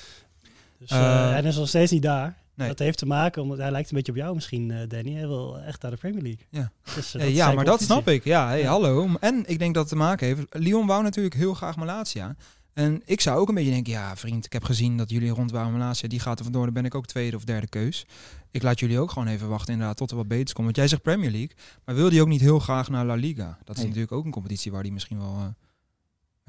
Dus, 0.78 0.90
Eh, 0.90 0.98
eh, 1.24 1.30
hij 1.30 1.42
is 1.42 1.56
nog 1.56 1.68
steeds 1.68 1.90
niet 1.92 2.02
daar. 2.02 2.36
Nee. 2.62 2.70
Dat 2.70 2.86
heeft 2.86 2.98
te 2.98 3.06
maken, 3.06 3.42
omdat 3.42 3.58
hij 3.58 3.70
lijkt 3.70 3.90
een 3.90 3.96
beetje 3.96 4.12
op 4.12 4.18
jou 4.18 4.34
misschien, 4.34 4.70
eh, 4.70 4.88
Danny. 4.88 5.12
Hij 5.12 5.26
wil 5.26 5.58
echt 5.58 5.82
naar 5.82 5.90
de 5.90 5.96
Premier 5.96 6.22
League. 6.22 6.46
Ja. 6.50 6.72
Dus, 6.94 7.14
eh, 7.14 7.34
Ja, 7.34 7.52
maar 7.52 7.64
dat 7.64 7.82
snap 7.82 8.08
ik. 8.08 8.24
Ja, 8.24 8.46
hey, 8.48 8.60
Ja. 8.60 8.68
hallo. 8.70 9.08
En 9.20 9.42
ik 9.46 9.58
denk 9.58 9.74
dat 9.74 9.82
het 9.82 9.92
te 9.92 9.98
maken 9.98 10.26
heeft. 10.26 10.42
Lyon 10.50 10.86
wou 10.86 11.02
natuurlijk 11.02 11.34
heel 11.34 11.54
graag 11.54 11.76
Malatia. 11.76 12.36
En 12.72 13.02
ik 13.04 13.20
zou 13.20 13.38
ook 13.40 13.48
een 13.48 13.54
beetje 13.54 13.70
denken, 13.70 13.92
ja 13.92 14.16
vriend, 14.16 14.44
ik 14.44 14.52
heb 14.52 14.64
gezien 14.64 14.96
dat 14.96 15.10
jullie 15.10 15.30
rond 15.30 15.50
waren 15.50 15.72
Malatia. 15.72 16.08
Die 16.08 16.20
gaat 16.20 16.38
er 16.38 16.44
vandoor, 16.44 16.64
dan 16.64 16.74
ben 16.74 16.84
ik 16.84 16.94
ook 16.94 17.06
tweede 17.06 17.36
of 17.36 17.44
derde 17.44 17.66
keus. 17.68 18.06
Ik 18.50 18.62
laat 18.62 18.80
jullie 18.80 18.98
ook 18.98 19.10
gewoon 19.10 19.28
even 19.28 19.48
wachten 19.48 19.72
inderdaad 19.72 19.96
tot 19.96 20.10
er 20.10 20.16
wat 20.16 20.28
beters 20.28 20.52
komt. 20.52 20.64
Want 20.64 20.76
jij 20.76 20.88
zegt 20.88 21.02
Premier 21.02 21.30
League, 21.30 21.56
maar 21.84 21.94
wil 21.94 22.10
die 22.10 22.20
ook 22.20 22.28
niet 22.28 22.40
heel 22.40 22.58
graag 22.58 22.88
naar 22.88 23.04
La 23.06 23.14
Liga? 23.14 23.58
Dat 23.64 23.68
is 23.76 23.76
Nee. 23.76 23.84
natuurlijk 23.86 24.12
ook 24.12 24.24
een 24.24 24.30
competitie 24.30 24.72
waar 24.72 24.82
die 24.82 24.92
misschien 24.92 25.18
wel... 25.18 25.34
eh, 25.38 25.44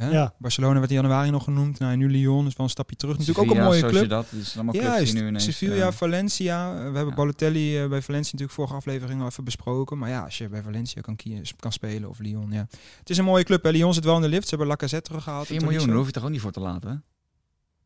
hè? 0.04 0.10
Ja. 0.10 0.34
Barcelona 0.38 0.80
werd 0.80 0.90
in 0.90 0.96
januari 0.96 1.30
nog 1.30 1.44
genoemd. 1.44 1.80
Nou, 1.80 1.96
nu 1.96 2.10
Lyon 2.10 2.48
is 2.48 2.56
wel 2.56 2.66
een 2.66 2.72
stapje 2.72 2.96
terug. 2.96 3.18
Natuurlijk 3.18 3.52
ook 3.52 3.58
een 3.58 3.64
mooie 3.64 3.80
club. 3.80 3.94
Sociedad, 3.94 4.28
dus 4.30 4.56
allemaal 4.56 4.74
clubs 4.74 4.88
Juist, 4.88 5.12
die 5.12 5.22
nu 5.22 5.28
ineens... 5.28 5.44
Sevilla, 5.44 5.88
eh, 5.88 5.92
Valencia. 5.92 6.74
We 6.74 6.82
hebben 6.82 7.08
ja. 7.08 7.14
Balotelli 7.14 7.82
eh, 7.82 7.90
bij 7.90 8.02
Valencia 8.02 8.32
natuurlijk 8.32 8.52
vorige 8.52 8.74
aflevering 8.74 9.22
al 9.22 9.28
even 9.28 9.44
besproken. 9.44 9.98
Maar 9.98 10.10
ja, 10.10 10.24
als 10.24 10.38
je 10.38 10.50
bij 10.50 10.62
Valencia 10.62 11.02
kan, 11.02 11.18
kan 11.60 11.72
spelen 11.72 12.10
of 12.10 12.20
Lyon, 12.20 12.52
ja. 12.52 12.68
Het 13.00 13.10
is 13.10 13.18
een 13.18 13.26
mooie 13.26 13.44
club. 13.44 13.64
Hè. 13.64 13.70
Lyon 13.70 13.94
zit 13.94 14.04
wel 14.04 14.16
in 14.16 14.22
de 14.22 14.28
lift. 14.28 14.44
Ze 14.44 14.50
hebben 14.50 14.68
Lacazette 14.68 15.08
teruggehaald. 15.10 15.48
4 15.48 15.56
Dat 15.56 15.64
is 15.64 15.70
miljoen, 15.70 15.90
daar 15.90 15.98
hoef 15.98 16.08
je 16.08 16.14
toch 16.14 16.24
ook 16.24 16.30
niet 16.30 16.42
voor 16.42 16.52
te 16.52 16.60
laten, 16.60 16.90
hè? 16.90 16.96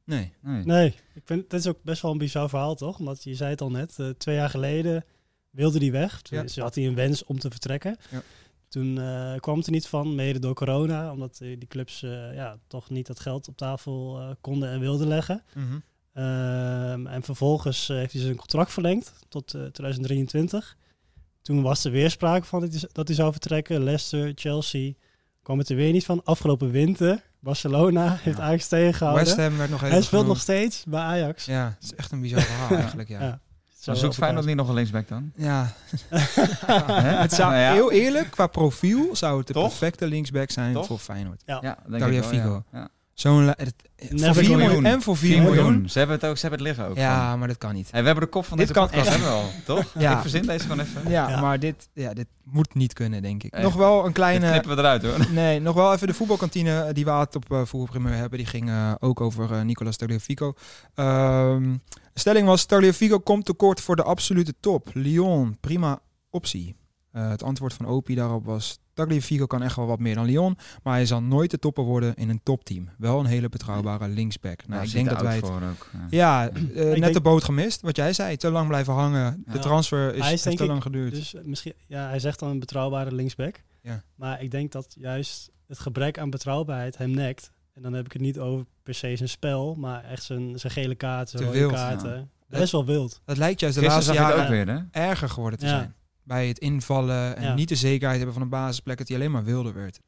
Nee. 0.03 0.33
Nee. 0.41 0.63
Nee, 0.65 0.87
ik 1.13 1.21
vind 1.25 1.49
dat 1.49 1.59
is 1.59 1.67
ook 1.67 1.83
best 1.83 2.01
wel 2.01 2.11
een 2.11 2.17
bizar 2.17 2.49
verhaal, 2.49 2.75
toch? 2.75 2.99
Omdat 2.99 3.23
je 3.23 3.35
zei 3.35 3.49
het 3.49 3.61
al 3.61 3.71
net, 3.71 3.93
eh, 3.97 4.09
twee 4.09 4.35
jaar 4.35 4.49
geleden 4.49 5.05
wilde 5.49 5.79
hij 5.79 5.91
weg. 5.91 6.21
Toen 6.21 6.37
Ja. 6.37 6.47
ze 6.47 6.61
had 6.61 6.75
hij 6.75 6.87
een 6.87 6.95
wens 6.95 7.23
om 7.23 7.39
te 7.39 7.49
vertrekken. 7.49 7.97
Ja. 8.09 8.21
Toen 8.69 8.99
eh, 8.99 9.35
kwam 9.39 9.57
het 9.57 9.65
er 9.65 9.71
niet 9.71 9.87
van, 9.87 10.15
mede 10.15 10.39
door 10.39 10.53
corona, 10.53 11.11
omdat 11.11 11.37
die 11.37 11.67
clubs 11.67 12.03
eh, 12.03 12.33
ja, 12.33 12.57
toch 12.67 12.89
niet 12.89 13.07
dat 13.07 13.19
geld 13.19 13.47
op 13.47 13.57
tafel 13.57 14.19
eh, 14.19 14.29
konden 14.41 14.69
en 14.69 14.79
wilden 14.79 15.07
leggen. 15.07 15.43
Mhm. 15.53 15.79
Ehm, 16.13 17.07
en 17.07 17.23
vervolgens 17.23 17.87
heeft 17.87 18.13
hij 18.13 18.21
zijn 18.21 18.35
contract 18.35 18.71
verlengd 18.71 19.13
tot 19.29 19.53
eh, 19.53 19.61
2023. 19.61 20.77
Toen 21.41 21.61
was 21.61 21.83
er 21.83 21.91
weer 21.91 22.09
sprake 22.09 22.45
van 22.45 22.59
dat 22.59 22.73
hij, 22.73 22.89
dat 22.91 23.07
hij 23.07 23.15
zou 23.15 23.31
vertrekken. 23.31 23.83
Leicester, 23.83 24.31
Chelsea, 24.35 24.93
kwam 25.41 25.57
het 25.57 25.69
er 25.69 25.75
weer 25.75 25.91
niet 25.91 26.05
van. 26.05 26.21
Afgelopen 26.23 26.71
winter, 26.71 27.23
Barcelona 27.39 28.17
heeft 28.21 28.39
Ajax 28.39 28.67
tegengehouden. 28.67 29.25
West 29.25 29.37
Ham 29.37 29.57
werd 29.57 29.69
nog 29.69 29.79
even 29.79 29.93
Hij 29.93 30.01
speelt 30.01 30.27
nog 30.27 30.39
steeds 30.39 30.83
bij 30.87 31.01
Ajax. 31.01 31.45
Ja, 31.45 31.75
het 31.79 31.83
is 31.83 31.95
echt 31.95 32.11
een 32.11 32.21
bizar 32.21 32.41
verhaal 32.41 32.77
eigenlijk, 32.81 33.09
ja. 33.09 33.21
Ja. 33.21 33.41
Ja. 33.87 33.93
Zou 33.93 34.05
zoekt 34.05 34.15
Feyenoord 34.15 34.45
niet 34.45 34.55
nog 34.55 34.67
een 34.67 34.73
linksback 34.75 35.07
dan? 35.07 35.31
Het 37.23 37.33
zou, 37.33 37.51
Nou 37.51 37.61
ja. 37.61 37.73
heel 37.73 37.91
eerlijk, 37.91 38.31
qua 38.31 38.47
profiel 38.47 39.15
zou 39.15 39.37
het 39.37 39.47
de 39.47 39.53
Toch? 39.53 39.67
perfecte 39.67 40.07
linksback 40.07 40.51
zijn 40.51 40.73
Toch? 40.73 40.85
voor 40.85 40.97
Feyenoord. 40.97 41.43
Ja. 41.45 41.59
Ja, 41.61 41.77
denk 41.87 41.99
Tagliafico. 42.01 42.35
ik 42.37 42.43
wel, 42.43 42.63
ja. 42.71 42.79
Ja. 42.79 42.87
Zo'n... 43.17 43.53
Voor 43.97 44.19
Never 44.19 44.33
4 44.33 44.43
go 44.45 44.49
miljoen. 44.49 44.57
miljoen. 44.57 44.85
En 44.85 45.01
voor 45.01 45.17
4 45.17 45.29
4 45.31 45.41
miljoen. 45.41 45.63
miljoen. 45.65 45.89
Ze 45.89 45.97
hebben 45.97 46.15
het 46.15 46.25
ook, 46.25 46.35
ze 46.37 46.41
hebben 46.47 46.59
het 46.65 46.67
liggen 46.67 46.87
ook. 46.91 46.97
Ja, 46.97 47.29
van. 47.29 47.39
maar 47.39 47.47
dat 47.47 47.57
kan 47.57 47.73
niet. 47.73 47.91
Hey, 47.91 47.99
we 47.99 48.05
hebben 48.05 48.23
de 48.25 48.29
kop 48.29 48.45
van 48.45 48.57
Dit 48.57 48.67
deze 48.67 48.79
kan 48.79 48.89
podcast, 48.89 49.07
echt. 49.09 49.17
hebben 49.19 49.35
we 49.37 49.41
al, 49.43 49.51
toch? 49.75 49.93
Ja. 49.97 50.13
Ik 50.15 50.21
verzin 50.21 50.45
deze 50.45 50.59
gewoon 50.59 50.79
even. 50.79 51.09
Ja, 51.09 51.29
Ja. 51.29 51.41
maar 51.41 51.59
dit, 51.59 51.89
ja, 51.93 52.13
dit 52.13 52.27
moet 52.43 52.73
niet 52.73 52.93
kunnen, 52.93 53.21
denk 53.21 53.43
ik. 53.43 53.53
Echt. 53.53 53.63
Nog 53.63 53.73
wel 53.75 53.97
een 53.99 54.03
Dit 54.05 54.13
kleine... 54.13 54.49
knippen 54.49 54.71
we 54.75 54.77
eruit, 54.77 55.03
hoor. 55.03 55.31
Nee, 55.31 55.59
nog 55.61 55.75
wel 55.75 55.93
even 55.93 56.07
de 56.07 56.13
voetbalkantine 56.13 56.81
eh, 56.81 56.93
die 56.93 57.05
we 57.05 57.11
altijd 57.11 57.35
op 57.35 57.51
uh, 57.51 57.57
Voetbalprimeur 57.65 58.13
hebben. 58.15 58.37
Die 58.37 58.47
ging 58.47 58.69
eh, 58.69 58.91
ook 58.99 59.21
over 59.21 59.65
Nicolas 59.65 59.97
Tagliafico. 59.97 60.53
Ehm, 60.95 61.63
de 62.13 62.19
stelling 62.19 62.47
was, 62.47 62.65
Tagliafico 62.65 63.19
komt 63.19 63.45
tekort 63.45 63.81
voor 63.81 63.95
de 63.95 64.03
absolute 64.03 64.53
top. 64.59 64.89
Lyon, 64.93 65.57
prima 65.59 65.99
optie. 66.29 66.75
Eh, 67.11 67.29
het 67.29 67.43
antwoord 67.43 67.73
van 67.73 67.85
Opie 67.85 68.15
daarop 68.15 68.45
was, 68.45 68.79
Tagliafico 68.93 69.45
kan 69.45 69.63
echt 69.63 69.75
wel 69.75 69.85
wat 69.85 69.99
meer 69.99 70.15
dan 70.15 70.25
Lyon. 70.25 70.57
Maar 70.83 70.93
hij 70.93 71.05
zal 71.05 71.21
nooit 71.21 71.51
de 71.51 71.59
topper 71.59 71.83
worden 71.83 72.15
in 72.15 72.29
een 72.29 72.39
topteam. 72.43 72.89
Wel 72.97 73.19
een 73.19 73.25
hele 73.25 73.49
betrouwbare 73.49 74.07
linksback. 74.07 74.67
Nou, 74.67 74.83
ik 74.83 74.91
denk 74.91 75.07
de 75.09 75.13
dat 75.13 75.23
wij 75.23 75.35
het... 75.35 75.45
voor 75.45 75.61
ook. 75.61 75.89
Ja. 75.93 76.07
Ja, 76.09 76.49
eh, 76.49 76.55
net 76.75 76.99
denk- 77.01 77.13
de 77.13 77.21
boot 77.21 77.43
gemist. 77.43 77.81
Wat 77.81 77.95
jij 77.95 78.13
zei, 78.13 78.37
te 78.37 78.51
lang 78.51 78.67
blijven 78.67 78.93
hangen. 78.93 79.43
De 79.45 79.51
Ja. 79.53 79.59
transfer 79.59 80.15
is, 80.15 80.41
te 80.41 80.51
ik 80.51 80.59
lang 80.59 80.81
geduurd. 80.81 81.13
Dus 81.13 81.33
eh, 81.33 81.43
misschien, 81.43 81.73
ja, 81.87 82.07
hij 82.07 82.19
zegt 82.19 82.39
dan 82.39 82.49
een 82.49 82.59
betrouwbare 82.59 83.11
linksback. 83.15 83.61
Ja. 83.81 84.03
Maar 84.15 84.41
ik 84.41 84.51
denk 84.51 84.71
dat 84.71 84.95
juist 84.99 85.49
het 85.67 85.79
gebrek 85.79 86.19
aan 86.19 86.29
betrouwbaarheid 86.29 86.97
hem 86.97 87.11
nekt. 87.11 87.51
En 87.73 87.81
dan 87.81 87.93
heb 87.93 88.05
ik 88.05 88.11
het 88.13 88.21
niet 88.21 88.39
over 88.39 88.65
per 88.83 88.93
se 88.93 89.15
zijn 89.15 89.29
spel, 89.29 89.75
maar 89.75 90.03
echt 90.03 90.23
zijn, 90.23 90.59
zijn 90.59 90.73
gele 90.73 90.95
kaarten, 90.95 91.37
Te 91.39 91.45
rode 91.45 91.57
wild, 91.57 91.71
kaarten. 91.71 92.29
Best 92.47 92.71
wel 92.71 92.85
wild. 92.85 93.21
Dat 93.25 93.37
lijkt 93.37 93.59
juist 93.59 93.75
de 93.75 93.81
Gisteren 93.81 94.05
laatste 94.15 94.23
het 94.25 94.35
jaren 94.47 94.63
ook 94.63 94.65
weer, 94.65 94.89
hè? 94.91 95.07
erger 95.09 95.29
geworden 95.29 95.59
te 95.59 95.65
Ja. 95.65 95.71
zijn. 95.71 95.95
Bij 96.27 96.47
het 96.47 96.57
invallen 96.59 97.35
en 97.37 97.43
Ja. 97.43 97.53
niet 97.53 97.69
de 97.69 97.75
zekerheid 97.75 98.17
hebben 98.17 98.33
van 98.33 98.43
een 98.43 98.49
basisplek, 98.49 98.97
dat 98.97 99.07
hij 99.07 99.17
alleen 99.17 99.31
maar 99.31 99.43
wilder 99.43 99.73
werd. 99.73 99.99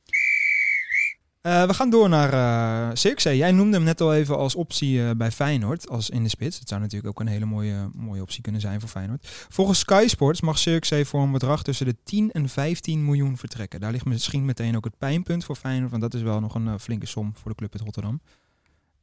Eh, 1.41 1.65
we 1.65 1.73
gaan 1.73 1.89
door 1.89 2.09
naar 2.09 2.33
uh, 2.33 2.95
Cirkzee. 2.95 3.37
Jij 3.37 3.51
noemde 3.51 3.75
hem 3.75 3.85
net 3.85 4.01
al 4.01 4.13
even 4.13 4.37
als 4.37 4.55
optie 4.55 4.97
uh, 4.97 5.11
bij 5.11 5.31
Feyenoord, 5.31 5.89
als 5.89 6.09
in 6.09 6.23
de 6.23 6.29
spits. 6.29 6.59
Het 6.59 6.67
zou 6.69 6.81
natuurlijk 6.81 7.07
ook 7.09 7.19
een 7.19 7.31
hele 7.31 7.45
mooie, 7.45 7.89
mooie 7.93 8.21
optie 8.21 8.41
kunnen 8.41 8.61
zijn 8.61 8.79
voor 8.79 8.89
Feyenoord. 8.89 9.27
Volgens 9.49 9.79
Sky 9.79 10.05
Sports 10.07 10.41
mag 10.41 10.57
Cirkzee 10.57 11.05
voor 11.05 11.21
een 11.21 11.31
bedrag 11.31 11.63
tussen 11.63 11.85
de 11.85 11.95
10 12.03 12.31
en 12.31 12.49
15 12.49 13.05
miljoen 13.05 13.37
vertrekken. 13.37 13.79
Daar 13.79 13.91
ligt 13.91 14.05
misschien 14.05 14.45
meteen 14.45 14.75
ook 14.75 14.83
het 14.85 14.97
pijnpunt 14.97 15.45
voor 15.45 15.55
Feyenoord, 15.55 15.89
want 15.89 16.01
dat 16.01 16.13
is 16.13 16.21
wel 16.21 16.39
nog 16.39 16.55
een 16.55 16.65
uh, 16.65 16.73
flinke 16.79 17.05
som 17.05 17.31
voor 17.35 17.51
de 17.51 17.57
club 17.57 17.73
uit 17.73 17.81
Rotterdam. 17.81 18.21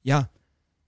Ja, 0.00 0.30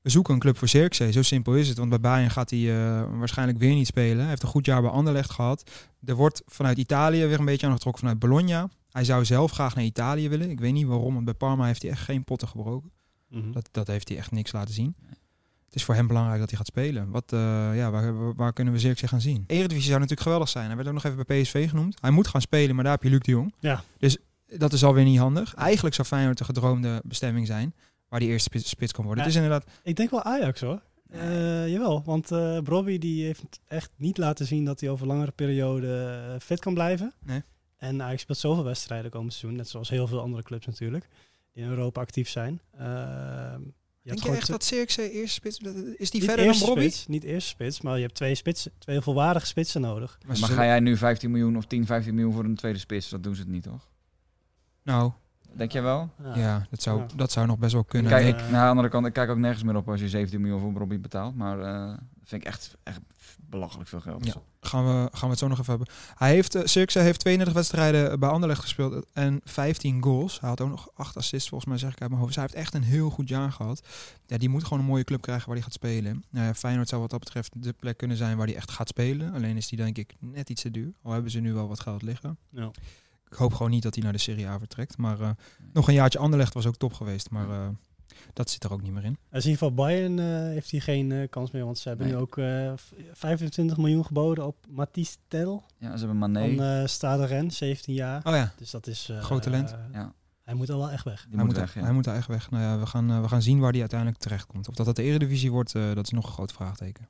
we 0.02 0.10
zoeken 0.10 0.34
een 0.34 0.40
club 0.40 0.58
voor 0.58 0.68
Cirkzee. 0.68 1.12
Zo 1.12 1.22
simpel 1.22 1.54
is 1.54 1.68
het. 1.68 1.78
Want 1.78 1.90
bij 1.90 2.00
Bayern 2.00 2.30
gaat 2.30 2.50
hij 2.50 2.58
uh, 2.58 3.02
waarschijnlijk 3.18 3.58
weer 3.58 3.74
niet 3.74 3.86
spelen. 3.86 4.18
Hij 4.18 4.28
heeft 4.28 4.42
een 4.42 4.48
goed 4.48 4.66
jaar 4.66 4.82
bij 4.82 4.90
Anderlecht 4.90 5.30
gehad. 5.30 5.70
Er 6.04 6.14
wordt 6.14 6.42
vanuit 6.46 6.78
Italië 6.78 7.26
weer 7.26 7.38
een 7.38 7.44
beetje 7.44 7.66
aangetrokken 7.66 8.00
vanuit 8.00 8.18
Bologna. 8.18 8.68
Hij 8.90 9.04
zou 9.04 9.24
zelf 9.24 9.50
graag 9.50 9.74
naar 9.74 9.84
Italië 9.84 10.28
willen. 10.28 10.50
Ik 10.50 10.60
weet 10.60 10.72
niet 10.72 10.86
waarom, 10.86 11.12
want 11.12 11.24
bij 11.24 11.34
Parma 11.34 11.66
heeft 11.66 11.82
hij 11.82 11.90
echt 11.90 12.00
geen 12.00 12.24
potten 12.24 12.48
gebroken. 12.48 12.90
Mm 13.28 13.42
-hmm. 13.42 13.52
dat, 13.52 13.68
dat 13.72 13.86
heeft 13.86 14.08
hij 14.08 14.18
echt 14.18 14.30
niks 14.30 14.52
laten 14.52 14.74
zien. 14.74 14.94
Het 15.64 15.76
is 15.76 15.84
voor 15.84 15.94
hem 15.94 16.06
belangrijk 16.06 16.38
dat 16.38 16.48
hij 16.48 16.58
gaat 16.58 16.66
spelen. 16.66 17.10
Wat, 17.10 17.32
uh, 17.32 17.40
ja, 17.76 17.90
waar, 17.90 18.34
waar, 18.34 18.52
kunnen 18.52 18.74
we 18.74 18.80
Cirkzee 18.80 19.08
gaan 19.08 19.20
zien? 19.20 19.44
Eredivisie 19.46 19.88
zou 19.88 19.94
natuurlijk 19.94 20.22
geweldig 20.22 20.48
zijn. 20.48 20.66
Hij 20.66 20.76
werd 20.76 20.88
ook 20.88 20.94
nog 20.94 21.04
even 21.04 21.26
bij 21.26 21.42
PSV 21.42 21.68
genoemd. 21.68 21.98
Hij 22.00 22.10
moet 22.10 22.28
gaan 22.28 22.40
spelen, 22.40 22.74
maar 22.74 22.84
daar 22.84 22.92
heb 22.92 23.02
je 23.02 23.10
Luc 23.10 23.20
de 23.20 23.30
Jong. 23.30 23.54
Ja. 23.60 23.82
Dus 23.98 24.16
dat 24.56 24.72
is 24.72 24.84
alweer 24.84 25.04
niet 25.04 25.18
handig. 25.18 25.54
Eigenlijk 25.54 25.94
zou 25.94 26.08
Feyenoord 26.08 26.38
de 26.38 26.44
gedroomde 26.44 27.02
bestemming 27.04 27.46
zijn. 27.46 27.74
Waar 28.08 28.20
die 28.20 28.28
eerste 28.28 28.58
spits, 28.58 28.92
kan 28.92 29.04
worden. 29.04 29.24
Ja, 29.24 29.30
het 29.30 29.38
is 29.38 29.44
inderdaad... 29.44 29.72
Ik 29.82 29.96
denk 29.96 30.10
wel 30.10 30.22
Ajax 30.22 30.60
hoor. 30.60 30.82
Uh, 31.14 31.68
jawel, 31.68 32.02
want 32.04 32.30
uh, 32.32 32.58
Brobby 32.58 32.98
die 32.98 33.24
heeft 33.24 33.60
echt 33.66 33.90
niet 33.96 34.18
laten 34.18 34.46
zien 34.46 34.64
dat 34.64 34.80
hij 34.80 34.90
over 34.90 35.06
langere 35.06 35.30
periode 35.30 36.20
uh, 36.28 36.40
fit 36.40 36.60
kan 36.60 36.74
blijven. 36.74 37.12
Nee. 37.24 37.42
En 37.76 38.02
Ajax 38.02 38.22
speelt 38.22 38.38
zoveel 38.38 38.64
wedstrijden 38.64 39.10
komend 39.10 39.32
seizoen, 39.32 39.56
net 39.56 39.68
zoals 39.68 39.88
heel 39.88 40.06
veel 40.06 40.20
andere 40.20 40.42
clubs 40.42 40.66
natuurlijk, 40.66 41.08
die 41.52 41.62
in 41.62 41.68
Europa 41.68 42.00
actief 42.00 42.28
zijn. 42.28 42.60
Uh, 42.80 43.54
Denk 44.02 44.22
je 44.22 44.36
echt 44.36 44.46
dat 44.46 44.64
Zirkzee 44.64 45.10
eerste 45.10 45.34
spits... 45.34 45.58
Is 45.58 46.10
die 46.10 46.20
niet 46.20 46.28
verder 46.28 46.36
dan 46.36 46.46
eerste 46.46 46.66
Robbie? 46.66 46.90
spits, 46.90 47.06
niet 47.06 47.24
eerste 47.24 47.48
spits, 47.48 47.80
maar 47.80 47.96
je 47.96 48.02
hebt 48.02 48.14
twee 48.14 48.34
spitsen, 48.34 48.72
twee 48.78 49.00
volwaardige 49.00 49.46
spitsen 49.46 49.80
nodig. 49.80 50.18
Maar, 50.26 50.38
Maar 50.38 50.48
ga 50.48 50.64
jij 50.64 50.80
nu 50.80 50.96
15 50.96 51.30
miljoen 51.30 51.56
of 51.56 51.66
10, 51.66 51.86
15 51.86 52.14
miljoen 52.14 52.32
voor 52.32 52.44
een 52.44 52.54
tweede 52.54 52.78
spits? 52.78 53.08
Dat 53.08 53.22
doen 53.22 53.34
ze 53.34 53.40
het 53.40 53.50
niet, 53.50 53.62
toch? 53.62 53.88
Nou, 54.82 55.12
Denk 55.52 55.72
jij 55.72 55.82
wel? 55.82 56.10
ja, 56.34 56.66
dat, 56.70 56.82
zou, 56.82 57.00
Ja. 57.00 57.06
dat 57.16 57.32
zou 57.32 57.46
nog 57.46 57.58
best 57.58 57.72
wel 57.72 57.84
kunnen. 57.84 58.10
Kijk, 58.10 58.26
ik, 58.26 58.50
naar 58.50 58.64
de 58.64 58.70
andere 58.70 58.88
kant, 58.88 59.06
ik 59.06 59.12
kijk 59.12 59.30
ook 59.30 59.38
nergens 59.38 59.62
meer 59.62 59.76
op 59.76 59.88
als 59.88 60.00
je 60.00 60.08
17 60.08 60.40
miljoen 60.40 60.60
voor 60.60 60.72
Robbie 60.72 60.98
betaalt. 60.98 61.36
Maar 61.36 61.60
eh, 61.60 61.86
dat 61.88 62.28
vind 62.28 62.42
ik 62.42 62.48
echt, 62.48 62.76
echt 62.82 63.00
belachelijk 63.48 63.88
veel 63.88 64.00
geld. 64.00 64.26
Ja. 64.26 64.34
gaan, 64.60 64.84
we, 64.84 65.08
gaan 65.12 65.20
we 65.20 65.28
het 65.28 65.38
zo 65.38 65.48
nog 65.48 65.58
even 65.58 65.76
hebben. 65.76 65.94
Hij 66.14 66.30
heeft, 66.30 66.56
uh, 66.56 66.62
Zirkzee 66.64 67.02
heeft 67.02 67.20
32 67.20 67.54
wedstrijden 67.54 68.20
bij 68.20 68.28
Anderlecht 68.28 68.60
gespeeld 68.60 69.06
en 69.12 69.40
15 69.44 70.02
goals. 70.02 70.40
Hij 70.40 70.48
had 70.48 70.60
ook 70.60 70.68
nog 70.68 70.88
8 70.94 71.16
assists 71.16 71.48
volgens 71.48 71.70
mij, 71.70 71.78
zeg 71.78 71.92
ik 71.92 72.00
uit 72.00 72.10
mijn 72.10 72.22
hoofd. 72.22 72.34
Dus 72.34 72.42
hij 72.42 72.50
heeft 72.52 72.64
echt 72.66 72.74
een 72.74 72.88
heel 72.88 73.10
goed 73.10 73.28
jaar 73.28 73.52
gehad. 73.52 73.86
Ja, 74.26 74.38
die 74.38 74.48
moet 74.48 74.64
gewoon 74.64 74.78
een 74.78 74.84
mooie 74.84 75.04
club 75.04 75.20
krijgen 75.20 75.46
waar 75.46 75.54
hij 75.54 75.64
gaat 75.64 75.72
spelen. 75.72 76.24
Nou 76.30 76.46
ja, 76.46 76.54
Feyenoord 76.54 76.88
zou 76.88 77.00
wat 77.00 77.10
dat 77.10 77.20
betreft 77.20 77.62
de 77.62 77.72
plek 77.72 77.96
kunnen 77.96 78.16
zijn 78.16 78.36
waar 78.36 78.46
hij 78.46 78.56
echt 78.56 78.70
gaat 78.70 78.88
spelen. 78.88 79.32
Alleen 79.32 79.56
is 79.56 79.68
die 79.68 79.78
denk 79.78 79.98
ik 79.98 80.14
net 80.18 80.50
iets 80.50 80.62
te 80.62 80.70
duur. 80.70 80.92
Al 81.02 81.12
hebben 81.12 81.30
ze 81.30 81.40
nu 81.40 81.52
wel 81.52 81.68
wat 81.68 81.80
geld 81.80 82.02
liggen. 82.02 82.38
Ja. 82.50 82.70
Ik 83.30 83.36
hoop 83.36 83.52
gewoon 83.54 83.70
niet 83.70 83.82
dat 83.82 83.94
hij 83.94 84.04
naar 84.04 84.12
de 84.12 84.18
Serie 84.18 84.46
A 84.48 84.58
vertrekt. 84.58 84.96
Maar 84.96 85.20
eh, 85.20 85.30
nog 85.72 85.88
een 85.88 85.94
jaartje 85.94 86.18
Anderlecht 86.18 86.54
was 86.54 86.66
ook 86.66 86.76
top 86.76 86.92
geweest. 86.92 87.30
Maar 87.30 87.50
eh, 87.50 87.68
dat 88.32 88.50
zit 88.50 88.64
er 88.64 88.72
ook 88.72 88.82
niet 88.82 88.92
meer 88.92 89.04
in. 89.04 89.18
In 89.30 89.36
ieder 89.36 89.50
geval 89.52 89.74
Bayern 89.74 90.18
eh, 90.18 90.24
heeft 90.26 90.70
hij 90.70 90.80
geen 90.80 91.26
kans 91.30 91.50
meer, 91.50 91.64
want 91.64 91.78
ze 91.78 91.88
hebben 91.88 92.06
Nee. 92.06 92.16
nu 92.16 92.20
ook 92.22 92.36
eh, 92.38 92.72
v- 92.76 92.92
25 93.12 93.76
miljoen 93.76 94.04
geboden 94.04 94.46
op 94.46 94.56
Matisse 94.68 95.16
Tel 95.28 95.64
Ja, 95.78 95.92
ze 95.92 95.98
hebben 95.98 96.18
Mané. 96.18 96.54
van 96.56 96.64
eh 96.64 96.86
Stade 96.86 97.26
Rennes, 97.26 97.56
17 97.56 97.94
jaar. 97.94 98.20
Oh 98.26 98.34
ja, 98.34 98.52
Dus 98.56 98.70
dat 98.70 98.86
is... 98.86 99.08
eh, 99.08 99.20
Groot 99.22 99.42
talent. 99.42 99.74
Ja. 99.92 100.12
Hij 100.42 100.54
moet 100.56 100.70
al 100.70 100.78
wel 100.78 100.90
echt 100.90 101.04
weg. 101.04 101.20
Die 101.20 101.26
hij, 101.28 101.36
moet 101.38 101.46
moet, 101.46 101.56
weg, 101.56 101.74
ja. 101.74 101.82
hij 101.82 101.92
moet 101.92 102.06
er 102.06 102.14
echt 102.14 102.26
weg. 102.26 102.50
Nou 102.50 102.62
ja, 102.62 102.78
we 102.78 102.86
gaan, 102.86 103.22
we 103.22 103.28
gaan 103.28 103.42
zien 103.42 103.58
waar 103.58 103.70
hij 103.70 103.80
uiteindelijk 103.80 104.20
terecht 104.20 104.46
komt. 104.46 104.68
Of 104.68 104.74
dat 104.74 104.86
dat 104.86 104.96
de 104.96 105.02
Eredivisie 105.02 105.50
wordt, 105.50 105.72
dat 105.72 106.04
is 106.04 106.10
nog 106.10 106.26
een 106.26 106.32
groot 106.32 106.52
vraagteken. 106.52 107.08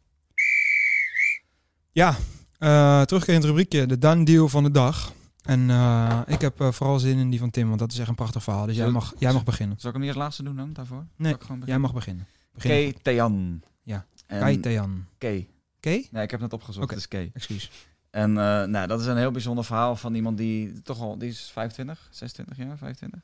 Ja, 1.93 2.17
eh 2.59 3.03
terugkerend 3.03 3.45
rubriekje, 3.45 3.87
de 3.87 3.99
done 3.99 4.25
deal 4.25 4.49
van 4.49 4.63
de 4.63 4.71
dag. 4.71 5.13
En 5.49 5.71
eh, 5.71 6.21
ik 6.26 6.40
heb 6.40 6.61
eh, 6.61 6.73
vooral 6.73 6.99
zin 6.99 7.19
in 7.19 7.31
die 7.31 7.38
van 7.38 7.50
Tim, 7.50 7.69
want 7.69 7.78
dat 7.78 7.93
is 7.93 7.99
echt 7.99 8.09
een 8.09 8.14
prachtig 8.14 8.43
verhaal. 8.43 8.67
Dus 8.67 8.76
jij 8.76 8.90
mag, 8.90 9.14
jij 9.19 9.33
mag 9.33 9.45
beginnen. 9.45 9.76
Zal 9.78 9.88
ik 9.88 9.97
hem 9.97 10.05
niet 10.05 10.14
als 10.14 10.23
laatste 10.23 10.43
doen 10.43 10.57
dan, 10.57 10.73
daarvoor? 10.73 11.07
Nee, 11.17 11.37
Jij 11.64 11.78
mag 11.78 11.95
beginnen. 11.95 12.26
Begin. 12.55 12.71
Kei 12.71 12.95
Tejan. 13.02 13.62
Ja. 13.83 14.07
Kai 14.26 14.61
Tejan. 14.61 15.07
Kei. 15.19 15.50
Kei? 15.81 16.09
Nee, 16.11 16.23
ik 16.23 16.31
heb 16.31 16.40
het 16.40 16.52
opgezocht. 16.52 16.85
Oké. 16.85 16.95
Het 16.95 17.02
is 17.02 17.09
Kei. 17.09 17.31
Excuus. 17.35 17.71
En 18.11 18.31
eh, 18.31 18.64
nou, 18.64 18.87
dat 18.87 19.00
is 19.00 19.07
een 19.07 19.17
heel 19.17 19.31
bijzonder 19.31 19.64
verhaal 19.64 19.97
van 19.97 20.14
iemand 20.14 20.37
die 20.37 20.83
toch 20.83 21.00
al, 21.00 21.19
die 21.19 21.28
is 21.28 21.50
25, 21.52 22.09
26 22.11 22.57
jaar, 22.57 22.78
25. 22.78 23.21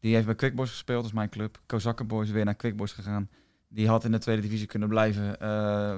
Die 0.00 0.14
heeft 0.14 0.26
bij 0.26 0.34
Quick 0.34 0.54
Boys 0.54 0.70
gespeeld, 0.70 0.98
dat 0.98 1.10
is 1.10 1.16
mijn 1.16 1.28
club. 1.28 1.60
Kozakken 1.66 2.06
Boys 2.06 2.30
weer 2.30 2.44
naar 2.44 2.54
Quick 2.54 2.76
Boys 2.76 2.92
gegaan. 2.92 3.28
Die 3.74 3.88
had 3.88 4.04
in 4.04 4.12
de 4.12 4.18
tweede 4.18 4.42
divisie 4.42 4.66
kunnen 4.66 4.88
blijven 4.88 5.40
eh, 5.40 5.48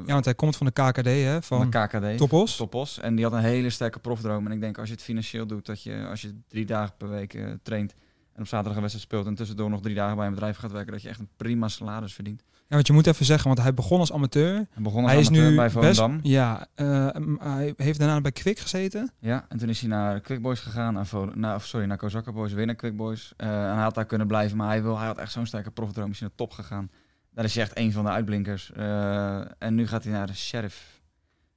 Ja, 0.07 0.13
want 0.13 0.25
hij 0.25 0.35
komt 0.35 0.57
van 0.57 0.67
de 0.67 0.73
KKD, 0.73 1.07
hè? 1.07 1.43
van 1.43 1.71
de 1.71 1.87
KKD. 1.87 2.19
Topos. 2.19 2.57
Topos. 2.57 3.01
En 3.01 3.15
die 3.15 3.25
had 3.25 3.33
een 3.33 3.41
hele 3.41 3.71
sterke 3.71 3.99
profdroom. 3.99 4.47
En 4.47 4.53
ik 4.53 4.61
denk 4.61 4.79
als 4.79 4.89
je 4.89 4.95
het 4.95 5.03
financieel 5.03 5.47
doet, 5.47 5.67
dat 5.67 5.83
je 5.83 6.07
als 6.11 6.21
je 6.21 6.41
drie 6.49 6.67
dagen 6.67 6.95
per 6.97 7.09
week 7.09 7.35
eh, 7.35 7.45
traint 7.63 7.95
en 8.33 8.43
op 8.43 8.49
zaterdag 8.49 8.75
een 8.75 8.81
wedstrijd 8.81 9.09
speelt 9.09 9.27
en 9.27 9.35
tussendoor 9.35 9.71
nog 9.71 9.81
drie 9.81 9.95
dagen 9.95 10.17
bij 10.17 10.27
een 10.27 10.33
bedrijf 10.33 10.57
gaat 10.57 10.73
werken, 10.73 10.93
dat 10.93 11.03
je 11.03 11.09
echt 11.09 11.19
een 11.19 11.29
prima 11.37 11.69
salaris 11.69 12.15
verdient. 12.15 12.43
Ja, 12.53 12.75
want 12.75 12.87
je 12.87 12.93
moet 12.93 13.07
even 13.07 13.25
zeggen, 13.25 13.47
want 13.47 13.61
hij 13.61 13.75
begon 13.75 14.01
als 14.01 14.13
amateur. 14.13 14.55
Hij 14.55 14.83
begon 14.83 15.03
als 15.03 15.13
Hij 15.13 15.21
is 15.21 15.29
amateur 15.29 15.51
nu 15.51 15.57
bij 15.57 15.71
best... 15.71 15.99
Volendam. 15.99 16.21
Ja, 16.23 16.67
eh, 16.75 17.09
hij 17.39 17.75
heeft 17.77 17.99
daarna 17.99 18.21
bij 18.21 18.33
Kwik 18.33 18.59
gezeten. 18.59 19.13
Ja, 19.19 19.47
en 19.49 19.59
toen 19.59 19.69
is 19.69 19.81
hij 19.81 19.89
naar 19.89 20.21
Quick 20.21 20.43
Boys 20.43 20.61
gegaan, 20.61 20.95
naar, 20.95 21.07
naar, 21.35 21.55
of 21.55 21.65
sorry, 21.65 21.87
naar 21.87 21.97
Kozakken 21.97 22.35
Boys, 22.35 22.53
weer 22.53 22.67
naar 22.67 22.75
Quick 22.75 22.97
Boys. 22.97 23.33
En 23.37 23.49
hij 23.49 23.83
had 23.83 23.95
daar 23.95 24.07
kunnen 24.07 24.27
blijven, 24.27 24.57
maar 24.57 24.69
hij, 24.69 24.83
wil, 24.83 24.99
hij 24.99 25.07
had 25.07 25.19
echt 25.19 25.33
zo'n 25.33 25.47
sterke 25.47 25.71
profdroom, 25.71 26.11
is 26.11 26.19
hij 26.19 26.29
naar 26.29 26.37
top 26.37 26.53
gegaan. 26.53 26.91
Daar 27.37 27.45
is 27.45 27.57
echt 27.57 27.79
een 27.79 27.93
van 27.93 28.05
de 28.05 28.11
uitblinkers. 28.11 28.73
Eh, 28.73 29.37
en 29.59 29.75
nu 29.75 29.87
gaat 29.87 30.03
hij 30.05 30.13
naar 30.13 30.27
de 30.27 30.35
Sheriff, 30.35 31.01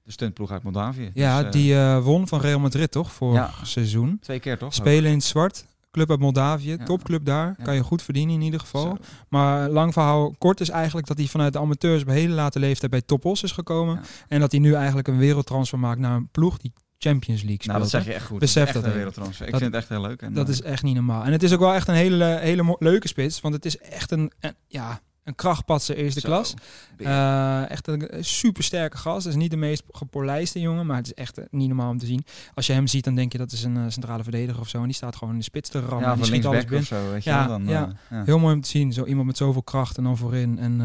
de 0.04 0.12
stuntploeg 0.12 0.52
uit 0.52 0.64
Moldavië. 0.64 1.12
Ja, 1.14 1.38
Dus, 1.38 1.46
eh, 1.46 1.52
die 1.52 1.76
eh, 1.76 2.04
won 2.04 2.28
van 2.28 2.40
Real 2.42 2.60
Madrid, 2.60 2.92
toch? 2.92 3.12
Vorig 3.12 3.36
Ja. 3.60 3.66
seizoen. 3.66 4.18
Twee 4.22 4.40
keer 4.40 4.58
toch? 4.58 4.74
Spelen 4.74 5.10
in 5.12 5.16
het 5.18 5.24
zwart. 5.26 5.66
Club 5.92 6.10
uit 6.10 6.20
Moldavië, 6.20 6.70
Ja. 6.70 6.84
topclub 6.86 7.26
daar. 7.26 7.56
Ja. 7.58 7.64
Kan 7.64 7.76
je 7.76 7.84
goed 7.84 8.02
verdienen 8.02 8.36
in 8.36 8.42
ieder 8.42 8.60
geval. 8.60 8.82
Zo. 8.82 8.98
Maar 9.30 9.70
lang 9.70 9.94
verhaal 9.94 10.36
kort 10.38 10.60
is 10.62 10.70
eigenlijk 10.70 11.08
dat 11.08 11.18
hij 11.18 11.26
vanuit 11.28 11.54
de 11.54 11.60
amateurs 11.60 12.02
op 12.02 12.08
hele 12.08 12.34
late 12.34 12.60
leeftijd 12.60 12.92
bij 12.92 13.02
Topos 13.02 13.44
is 13.44 13.52
gekomen. 13.52 14.00
En 14.28 14.40
dat 14.40 14.52
hij 14.52 14.60
nu 14.60 14.74
eigenlijk 14.74 15.08
een 15.08 15.18
wereldtransfer 15.18 15.80
maakt 15.80 16.00
naar 16.00 16.16
een 16.16 16.28
ploeg 16.32 16.58
die 16.58 16.74
Champions 16.98 17.42
League 17.42 17.62
speelt. 17.64 17.68
Nou, 17.78 17.80
dat 17.80 17.90
zeg 17.90 18.06
je 18.06 18.14
echt 18.14 18.26
goed. 18.26 18.40
Besef 18.40 18.66
dat. 18.66 18.74
dat 18.74 18.84
een 18.92 18.98
wereldtransfer. 18.98 19.46
Ik 19.46 19.52
Dat- 19.52 19.62
vind 19.62 19.74
het 19.74 19.82
echt 19.82 19.92
heel 19.92 20.02
leuk. 20.02 20.22
En, 20.22 20.34
Dat 20.34 20.50
is 20.50 20.62
echt 20.62 20.84
niet 20.84 20.96
normaal. 20.96 21.24
En 21.24 21.32
het 21.32 21.44
is 21.44 21.54
ook 21.54 21.60
wel 21.60 21.74
echt 21.74 21.88
een 21.88 21.94
hele, 21.96 22.26
hele 22.42 22.76
leuke 22.80 23.08
spits. 23.08 23.42
Want 23.42 23.54
het 23.54 23.66
is 23.66 23.78
echt 23.78 24.12
een, 24.12 24.32
een, 24.40 24.54
ja, 24.68 25.02
een 25.30 25.36
krachtpatser 25.36 25.96
eerste 25.96 26.20
zo. 26.20 26.28
klas. 26.28 26.54
Eh, 26.98 27.70
echt 27.70 27.88
een 27.88 28.10
super 28.20 28.64
sterke 28.64 28.98
gast. 28.98 29.24
Het 29.24 29.34
is 29.34 29.40
niet 29.40 29.52
de 29.52 29.58
meest 29.58 29.84
gepolijste 29.92 30.60
jongen, 30.60 30.86
maar 30.86 30.98
het 30.98 31.06
is 31.06 31.14
echt 31.14 31.38
eh, 31.38 31.46
niet 31.52 31.68
normaal 31.68 31.90
om 31.90 31.98
te 31.98 32.06
zien. 32.06 32.26
Als 32.54 32.68
je 32.68 32.74
hem 32.74 32.88
ziet, 32.88 33.04
dan 33.04 33.16
denk 33.16 33.32
je 33.32 33.38
dat 33.38 33.52
is 33.52 33.64
een 33.64 33.78
eh, 33.78 33.84
centrale 33.88 34.24
verdediger 34.24 34.62
of 34.62 34.68
zo. 34.68 34.78
En 34.78 34.86
die 34.86 34.94
staat 34.94 35.16
gewoon 35.16 35.34
in 35.34 35.40
de 35.40 35.46
spits 35.46 35.70
te 35.70 35.80
rammen. 35.80 36.00
ja, 36.00 36.06
en 36.06 36.18
die 36.18 36.26
van 36.26 36.34
schiet 36.34 36.46
alles 36.46 36.66
linksback 36.66 36.90
binnen. 36.90 37.02
of 37.02 37.08
zo, 37.08 37.14
weet 37.14 37.24
je 37.24 37.30
Ja. 37.30 37.48
Dan, 37.48 37.68
ja. 37.68 37.96
ja. 38.10 38.24
Heel 38.24 38.40
mooi 38.40 38.54
om 38.56 38.62
te 38.62 38.70
zien. 38.70 38.94
Zo 38.94 39.06
iemand 39.06 39.28
met 39.28 39.38
zoveel 39.38 39.64
kracht 39.64 39.98
en 39.98 40.04
dan 40.04 40.18
voorin. 40.18 40.60
En 40.60 40.82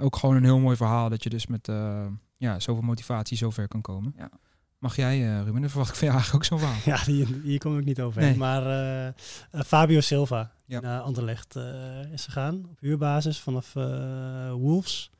ook 0.00 0.16
gewoon 0.16 0.36
een 0.36 0.44
heel 0.44 0.58
mooi 0.58 0.76
verhaal 0.76 1.08
dat 1.08 1.22
je 1.22 1.30
dus 1.30 1.46
met 1.46 1.70
ja, 2.36 2.60
zoveel 2.60 2.82
motivatie 2.82 3.36
zo 3.36 3.50
ver 3.50 3.68
kan 3.68 3.80
komen. 3.80 4.14
Ja. 4.16 4.30
Mag 4.78 4.96
jij, 4.96 5.22
eh, 5.38 5.42
Ruben? 5.44 5.60
Dan 5.60 5.70
verwacht 5.70 5.90
ik 5.90 5.96
van 5.96 6.06
jou 6.08 6.18
eigenlijk 6.20 6.34
ook 6.34 6.58
zo'n 6.60 6.68
verhaal. 6.68 6.96
Ja, 6.96 7.04
hier, 7.12 7.26
hier 7.42 7.58
kom 7.58 7.78
ik 7.78 7.84
niet 7.84 8.00
overheen. 8.00 8.28
Nee. 8.28 8.38
Maar 8.38 8.66
eh, 8.66 9.06
eh, 9.06 9.12
Fabio 9.66 10.00
Silva 10.00 10.52
Ja. 10.66 10.80
naar 10.80 11.00
Anderlecht 11.00 11.56
is 12.12 12.24
gegaan. 12.24 12.66
Op 12.70 12.80
huurbasis 12.80 13.38
vanaf 13.38 13.72
Wolves. 14.52 15.10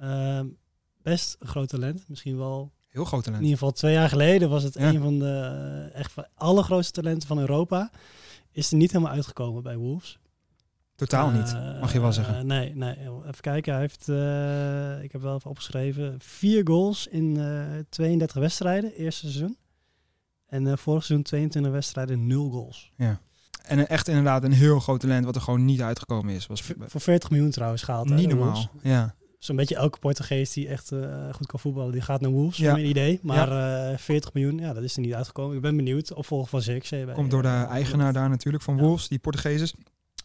Ehm, 0.00 0.46
best 1.02 1.36
een 1.38 1.46
groot 1.48 1.68
talent. 1.68 2.08
Misschien 2.08 2.36
wel 2.36 2.72
Heel 2.88 3.04
groot 3.04 3.18
in 3.18 3.24
talent. 3.24 3.42
ieder 3.42 3.58
geval 3.58 3.72
twee 3.72 3.92
jaar 3.92 4.08
geleden 4.08 4.48
was 4.48 4.62
het 4.62 4.74
Ja. 4.74 4.88
een 4.88 5.00
van 5.00 5.18
de 5.18 5.90
echt 5.94 6.14
allergrootste 6.34 6.92
talenten 7.00 7.28
van 7.28 7.38
Europa. 7.38 7.90
Is 8.52 8.70
er 8.70 8.76
niet 8.76 8.92
helemaal 8.92 9.12
uitgekomen 9.12 9.62
bij 9.62 9.76
Wolves. 9.76 10.18
Totaal 10.96 11.30
niet, 11.30 11.52
Eh, 11.54 11.80
mag 11.80 11.92
je 11.92 12.00
wel 12.00 12.12
zeggen. 12.12 12.36
eh, 12.36 12.42
nee, 12.42 12.74
nee. 12.76 12.96
Even 13.26 13.40
kijken. 13.40 13.72
Hij 13.72 13.80
heeft, 13.82 14.08
eh, 14.08 15.02
ik 15.04 15.12
heb 15.12 15.20
wel 15.22 15.34
even 15.36 15.50
opgeschreven, 15.50 16.14
vier 16.18 16.66
goals 16.66 17.06
in 17.06 17.36
eh 17.36 17.78
32 17.88 18.36
wedstrijden, 18.40 18.92
eerste 18.92 19.20
seizoen. 19.30 19.56
En 20.46 20.78
vorig 20.78 21.04
seizoen 21.04 21.22
22 21.26 21.72
wedstrijden, 21.72 22.26
nul 22.26 22.50
goals. 22.50 22.92
En 22.96 23.78
een- 23.78 23.86
echt 23.86 24.08
inderdaad 24.08 24.44
een 24.44 24.52
heel 24.52 24.80
groot 24.80 25.00
talent 25.00 25.24
wat 25.24 25.34
er 25.34 25.40
gewoon 25.40 25.64
niet 25.64 25.80
uitgekomen 25.82 26.34
is. 26.34 26.46
Was 26.46 26.62
voor 26.78 27.00
40 27.00 27.30
miljoen 27.30 27.50
trouwens 27.50 27.82
gehaald. 27.82 28.08
niet 28.10 28.28
normaal. 28.28 28.70
Ja. 28.82 29.14
Zo'n 29.38 29.56
beetje 29.56 29.76
elke 29.76 29.98
Portugees 29.98 30.52
die 30.52 30.68
echt 30.68 30.92
goed 31.32 31.46
kan 31.46 31.60
voetballen, 31.60 31.92
die 31.92 32.00
gaat 32.00 32.20
naar 32.20 32.30
Wolves, 32.30 32.56
Ja. 32.58 32.76
ja. 32.76 32.82
een 32.82 32.88
idee. 32.88 33.18
Maar 33.22 33.50
eh 33.92 33.98
40 33.98 34.32
miljoen, 34.32 34.58
ja, 34.58 34.72
dat 34.72 34.82
is 34.82 34.94
er 34.94 35.00
niet 35.00 35.14
uitgekomen. 35.14 35.56
Ik 35.56 35.62
ben 35.62 35.76
benieuwd. 35.76 36.12
Opvolger 36.14 36.48
van 36.48 36.62
Zirkzee. 36.62 37.04
bij, 37.04 37.14
Komt 37.14 37.30
door 37.30 37.42
de 37.42 37.48
eigenaar 37.48 38.12
daar 38.12 38.28
natuurlijk 38.28 38.64
van 38.64 38.76
Ja. 38.76 38.82
Wolves, 38.82 39.08
die 39.08 39.18
Portugees 39.18 39.60
is. 39.60 39.74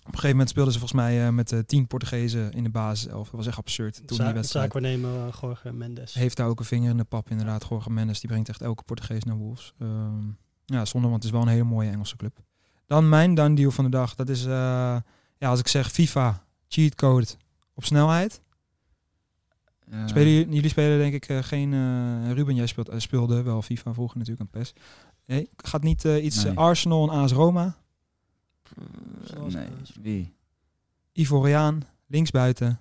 Op 0.01 0.07
een 0.07 0.13
gegeven 0.13 0.29
moment 0.29 0.49
speelden 0.49 0.73
ze 0.73 0.79
volgens 0.79 1.01
mij 1.01 1.25
eh, 1.27 1.33
met 1.33 1.51
eh, 1.51 1.59
tien 1.59 1.87
Portugezen 1.87 2.51
in 2.51 2.63
de 2.63 2.69
basis. 2.69 3.13
Of 3.13 3.23
dat 3.29 3.35
was 3.37 3.47
echt 3.47 3.57
absurd 3.57 3.95
toen 3.95 4.05
die 4.07 4.15
Za 4.17 4.33
wedstrijd. 4.33 4.71
zaakwaarnemer 4.71 5.27
uh, 5.27 5.33
Jorge 5.41 5.73
Mendes. 5.73 6.13
Heeft 6.13 6.37
daar 6.37 6.47
ook 6.47 6.59
een 6.59 6.65
vinger 6.65 6.89
in 6.89 6.97
de 6.97 7.03
pap 7.03 7.29
inderdaad. 7.29 7.65
Jorge 7.69 7.89
Mendes, 7.91 8.19
die 8.19 8.29
brengt 8.29 8.49
echt 8.49 8.61
elke 8.61 8.83
Portugees 8.83 9.23
naar 9.23 9.35
Wolves. 9.35 9.73
Ehm, 9.79 10.27
ja, 10.65 10.85
zonde, 10.85 11.07
want 11.07 11.23
het 11.23 11.31
is 11.31 11.31
wel 11.31 11.41
een 11.41 11.53
hele 11.53 11.63
mooie 11.63 11.89
Engelse 11.89 12.15
club. 12.15 12.37
Dan 12.87 13.09
mijn 13.09 13.35
dan 13.35 13.55
deal 13.55 13.71
van 13.71 13.83
de 13.83 13.89
dag. 13.89 14.15
Dat 14.15 14.29
is, 14.29 14.45
eh, 14.45 14.51
ja, 15.37 15.49
als 15.49 15.59
ik 15.59 15.67
zeg 15.67 15.91
FIFA, 15.91 16.43
cheatcode 16.67 17.27
op 17.73 17.85
snelheid. 17.85 18.41
Eh, 19.89 20.07
Spelen, 20.07 20.31
jullie- 20.33 20.53
jullie 20.53 20.69
spelen 20.69 20.97
denk 20.97 21.13
ik 21.13 21.25
eh, 21.27 21.37
geen... 21.43 21.73
eh, 21.73 22.31
Ruben, 22.31 22.55
jij 22.55 22.67
speelt, 22.67 22.89
eh, 22.89 22.99
speelde 22.99 23.41
wel 23.41 23.61
FIFA 23.61 23.93
vroeger 23.93 24.17
natuurlijk 24.17 24.53
aan 24.53 24.61
PES. 24.61 24.73
Nee, 25.25 25.49
gaat 25.55 25.83
niet 25.83 26.05
eh, 26.05 26.23
iets 26.23 26.43
Nee. 26.43 26.53
eh, 26.53 26.57
Arsenal 26.59 27.11
en 27.11 27.17
AS 27.17 27.31
Roma? 27.31 27.75
Eh, 28.77 28.83
Zoals- 29.35 29.53
nee, 29.53 29.67
wie? 30.01 30.33
Ivoriaan, 31.13 31.81
linksbuiten. 32.07 32.79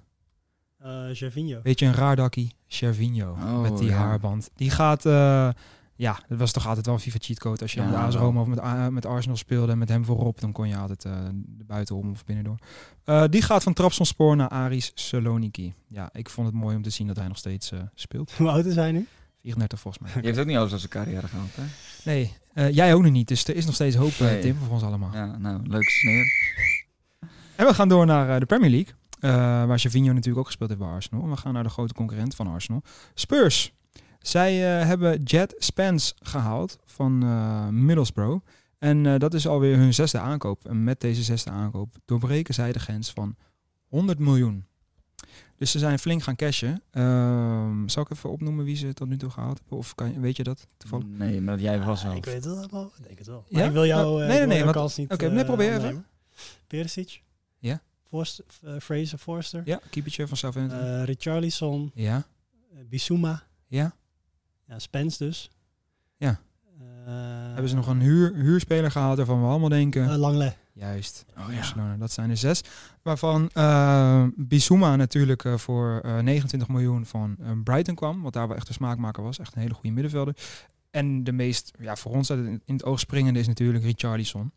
Eh 0.79 1.05
Gervinho. 1.13 1.61
Beetje 1.63 1.87
een 1.87 1.95
raar 1.95 2.17
dakkie. 2.17 2.55
Cervinho, 2.67 3.31
Oh, 3.31 3.61
met 3.61 3.79
die 3.79 3.89
ja. 3.89 3.97
haarband. 3.97 4.51
Die 4.55 4.71
gaat... 4.71 5.07
eh, 5.07 5.51
ja, 5.95 6.19
dat 6.29 6.39
was 6.39 6.53
toch 6.53 6.67
altijd 6.67 6.87
wel 6.87 6.95
een 6.95 7.01
FIFA 7.01 7.19
cheatcode. 7.21 7.63
Als 7.63 7.73
je 7.73 7.81
Ja, 7.81 7.87
met 7.87 7.95
AS. 7.97 8.15
Roma 8.15 8.41
of 8.41 8.47
met, 8.47 8.61
A- 8.61 8.91
met 8.91 9.07
Arsenal 9.07 9.37
speelde 9.37 9.73
en 9.73 9.79
met 9.79 9.89
hem 9.89 10.05
voorop... 10.05 10.41
dan 10.41 10.53
kon 10.53 10.69
je 10.69 10.77
altijd 10.77 11.05
eh 11.05 11.13
de 11.47 11.65
buitenom 11.65 12.11
of 12.11 12.25
binnendoor. 12.25 12.57
Eh, 13.05 13.25
die 13.31 13.43
gaat 13.43 13.63
van 13.63 13.73
Trabzonspor 13.73 14.37
naar 14.37 14.49
Aris 14.49 14.91
Saloniki. 14.95 15.75
Ja, 15.89 16.09
ik 16.13 16.31
vond 16.31 16.47
het 16.47 16.57
mooi 16.57 16.77
om 16.77 16.83
te 16.83 16.91
zien 16.91 17.07
dat 17.07 17.17
hij 17.17 17.29
nog 17.29 17.39
steeds 17.39 17.73
eh, 17.73 17.81
speelt. 17.95 18.33
Hoe 18.37 18.49
oud 18.49 18.65
is 18.65 18.75
hij 18.75 18.93
nu? 18.93 19.07
34 19.43 19.81
volgens 19.81 20.03
mij. 20.03 20.23
Je 20.23 20.27
heeft 20.27 20.39
ook 20.39 20.47
niet 20.47 20.57
alles 20.57 20.73
als 20.73 20.81
zijn 20.81 20.93
carrière 20.93 21.29
gehad, 21.29 21.49
hè? 21.55 21.63
Nee, 22.05 22.33
eh, 22.53 22.71
jij 22.71 22.95
ook 22.95 23.03
nog 23.03 23.13
niet. 23.13 23.29
Dus 23.29 23.45
er 23.49 23.57
is 23.57 23.67
nog 23.67 23.75
steeds 23.75 23.97
hoop, 23.97 24.11
eh, 24.11 24.21
Nee. 24.21 24.41
Tim, 24.41 24.57
voor 24.57 24.69
ons 24.69 24.83
allemaal. 24.83 25.11
Ja, 25.13 25.37
nou, 25.39 25.61
leuke 25.67 25.91
sneer. 25.91 26.33
En 27.57 27.67
we 27.67 27.75
gaan 27.75 27.89
door 27.89 28.07
naar 28.07 28.31
eh, 28.31 28.39
de 28.39 28.47
Premier 28.47 28.71
League. 28.71 28.95
waar 29.67 29.79
Gervinho 29.79 30.13
natuurlijk 30.13 30.39
ook 30.39 30.47
gespeeld 30.47 30.71
heeft 30.71 30.83
bij 30.83 30.91
Arsenal. 30.91 31.23
En 31.25 31.31
we 31.31 31.37
gaan 31.37 31.53
naar 31.53 31.63
de 31.63 31.69
grote 31.69 31.95
concurrent 31.95 32.35
van 32.35 32.47
Arsenal. 32.47 32.83
Spurs. 33.15 33.73
Zij 34.19 34.55
hebben 34.57 35.23
Jet 35.23 35.55
Spence 35.59 36.15
gehaald 36.23 36.79
van 36.85 37.19
Middlesbrough. 37.85 38.47
En 38.79 39.19
dat 39.19 39.35
is 39.35 39.47
alweer 39.47 39.77
hun 39.77 39.95
zesde 39.95 40.19
aankoop. 40.19 40.69
En 40.69 40.85
met 40.85 41.01
deze 41.01 41.23
zesde 41.23 41.51
aankoop 41.51 41.97
doorbreken 42.05 42.55
zij 42.55 42.73
de 42.73 42.79
grens 42.79 43.11
van 43.11 43.37
100 43.89 44.19
miljoen. 44.19 44.65
Dus 45.61 45.71
ze 45.71 45.79
zijn 45.79 45.99
flink 45.99 46.23
gaan 46.23 46.37
cashen. 46.37 46.83
Ehm, 46.91 47.89
zal 47.89 48.03
ik 48.03 48.11
even 48.11 48.31
opnoemen 48.31 48.65
wie 48.65 48.77
ze 48.77 48.93
tot 48.93 49.09
nu 49.09 49.17
toe 49.17 49.31
gehaald 49.31 49.59
hebben? 49.59 49.79
Of 49.79 49.95
kan 49.95 50.13
je, 50.13 50.21
weet 50.21 50.37
je 50.37 50.43
dat 50.43 50.67
toevallig? 50.77 51.05
Nee, 51.09 51.41
maar 51.41 51.59
jij 51.59 51.81
was 51.83 52.03
wel. 52.03 52.15
Ik 52.15 52.25
weet 52.25 52.35
het 52.35 52.45
wel, 52.45 52.67
maar 52.71 52.83
ik 52.99 53.05
denk 53.07 53.19
het 53.19 53.27
wel. 53.27 53.45
Ja? 53.49 53.59
Maar 53.59 53.67
ik 53.67 53.73
wil 53.73 53.87
jou, 53.87 54.23
eh, 54.23 54.29
nee, 54.29 54.39
nee, 54.39 54.47
nee, 54.47 54.61
want- 54.63 54.75
kans 54.77 54.97
niet 54.97 55.13
oké, 55.13 55.27
eh, 55.27 55.33
nee, 55.33 55.45
probeer 55.45 55.73
even. 55.77 56.07
Perisic. 56.67 57.23
Ja. 57.59 57.81
Forster, 58.09 58.45
eh, 58.63 58.75
Fraser 58.81 59.19
Forster. 59.19 59.63
Ja, 59.65 59.81
keepertje 59.91 60.29
van 60.29 60.37
Southampton. 60.37 60.79
Eh 60.81 61.05
Richarlison. 61.05 61.91
ja, 61.95 62.25
eh, 62.73 62.79
Bissouma. 62.89 63.43
ja. 63.67 63.95
Ja, 64.67 64.79
Spence 64.79 65.25
dus. 65.25 65.51
Ja. 66.17 66.41
Eh, 66.79 66.85
Hebben 67.53 67.69
ze 67.69 67.75
nog 67.75 67.87
een 67.87 68.01
huur, 68.01 68.35
huurspeler 68.35 68.91
gehaald 68.91 69.17
waarvan 69.17 69.41
we 69.41 69.47
allemaal 69.49 69.69
denken... 69.69 70.11
eh, 70.11 70.17
Langley. 70.17 70.57
Juist, 70.73 71.25
Oh 71.39 71.45
ja. 71.49 71.55
Barcelona. 71.55 71.97
Dat 71.97 72.13
zijn 72.13 72.31
er 72.31 72.37
zes. 72.37 72.61
Waarvan 73.03 73.49
eh 73.53 74.25
Bissouma 74.37 74.97
natuurlijk 74.97 75.45
eh, 75.45 75.57
voor 75.57 76.01
eh, 76.05 76.19
29 76.19 76.69
miljoen 76.69 77.07
van 77.07 77.37
eh, 77.41 77.51
Brighton 77.65 77.95
kwam. 77.95 78.23
Wat 78.23 78.33
daar 78.33 78.49
wel 78.49 78.57
echt 78.57 78.69
een 78.69 78.75
smaakmaker 78.75 79.23
was. 79.23 79.39
Echt 79.39 79.55
een 79.55 79.61
hele 79.61 79.75
goede 79.75 79.91
middenvelder. 79.91 80.37
En 80.91 81.25
de 81.25 81.33
meest, 81.33 81.73
ja, 81.81 81.97
voor 81.97 82.13
ons 82.13 82.31
in 82.31 82.61
het 82.67 82.85
oog 82.85 83.01
springende 83.01 83.39
is 83.41 83.47
natuurlijk 83.47 83.85
Richarlison. 83.85 84.53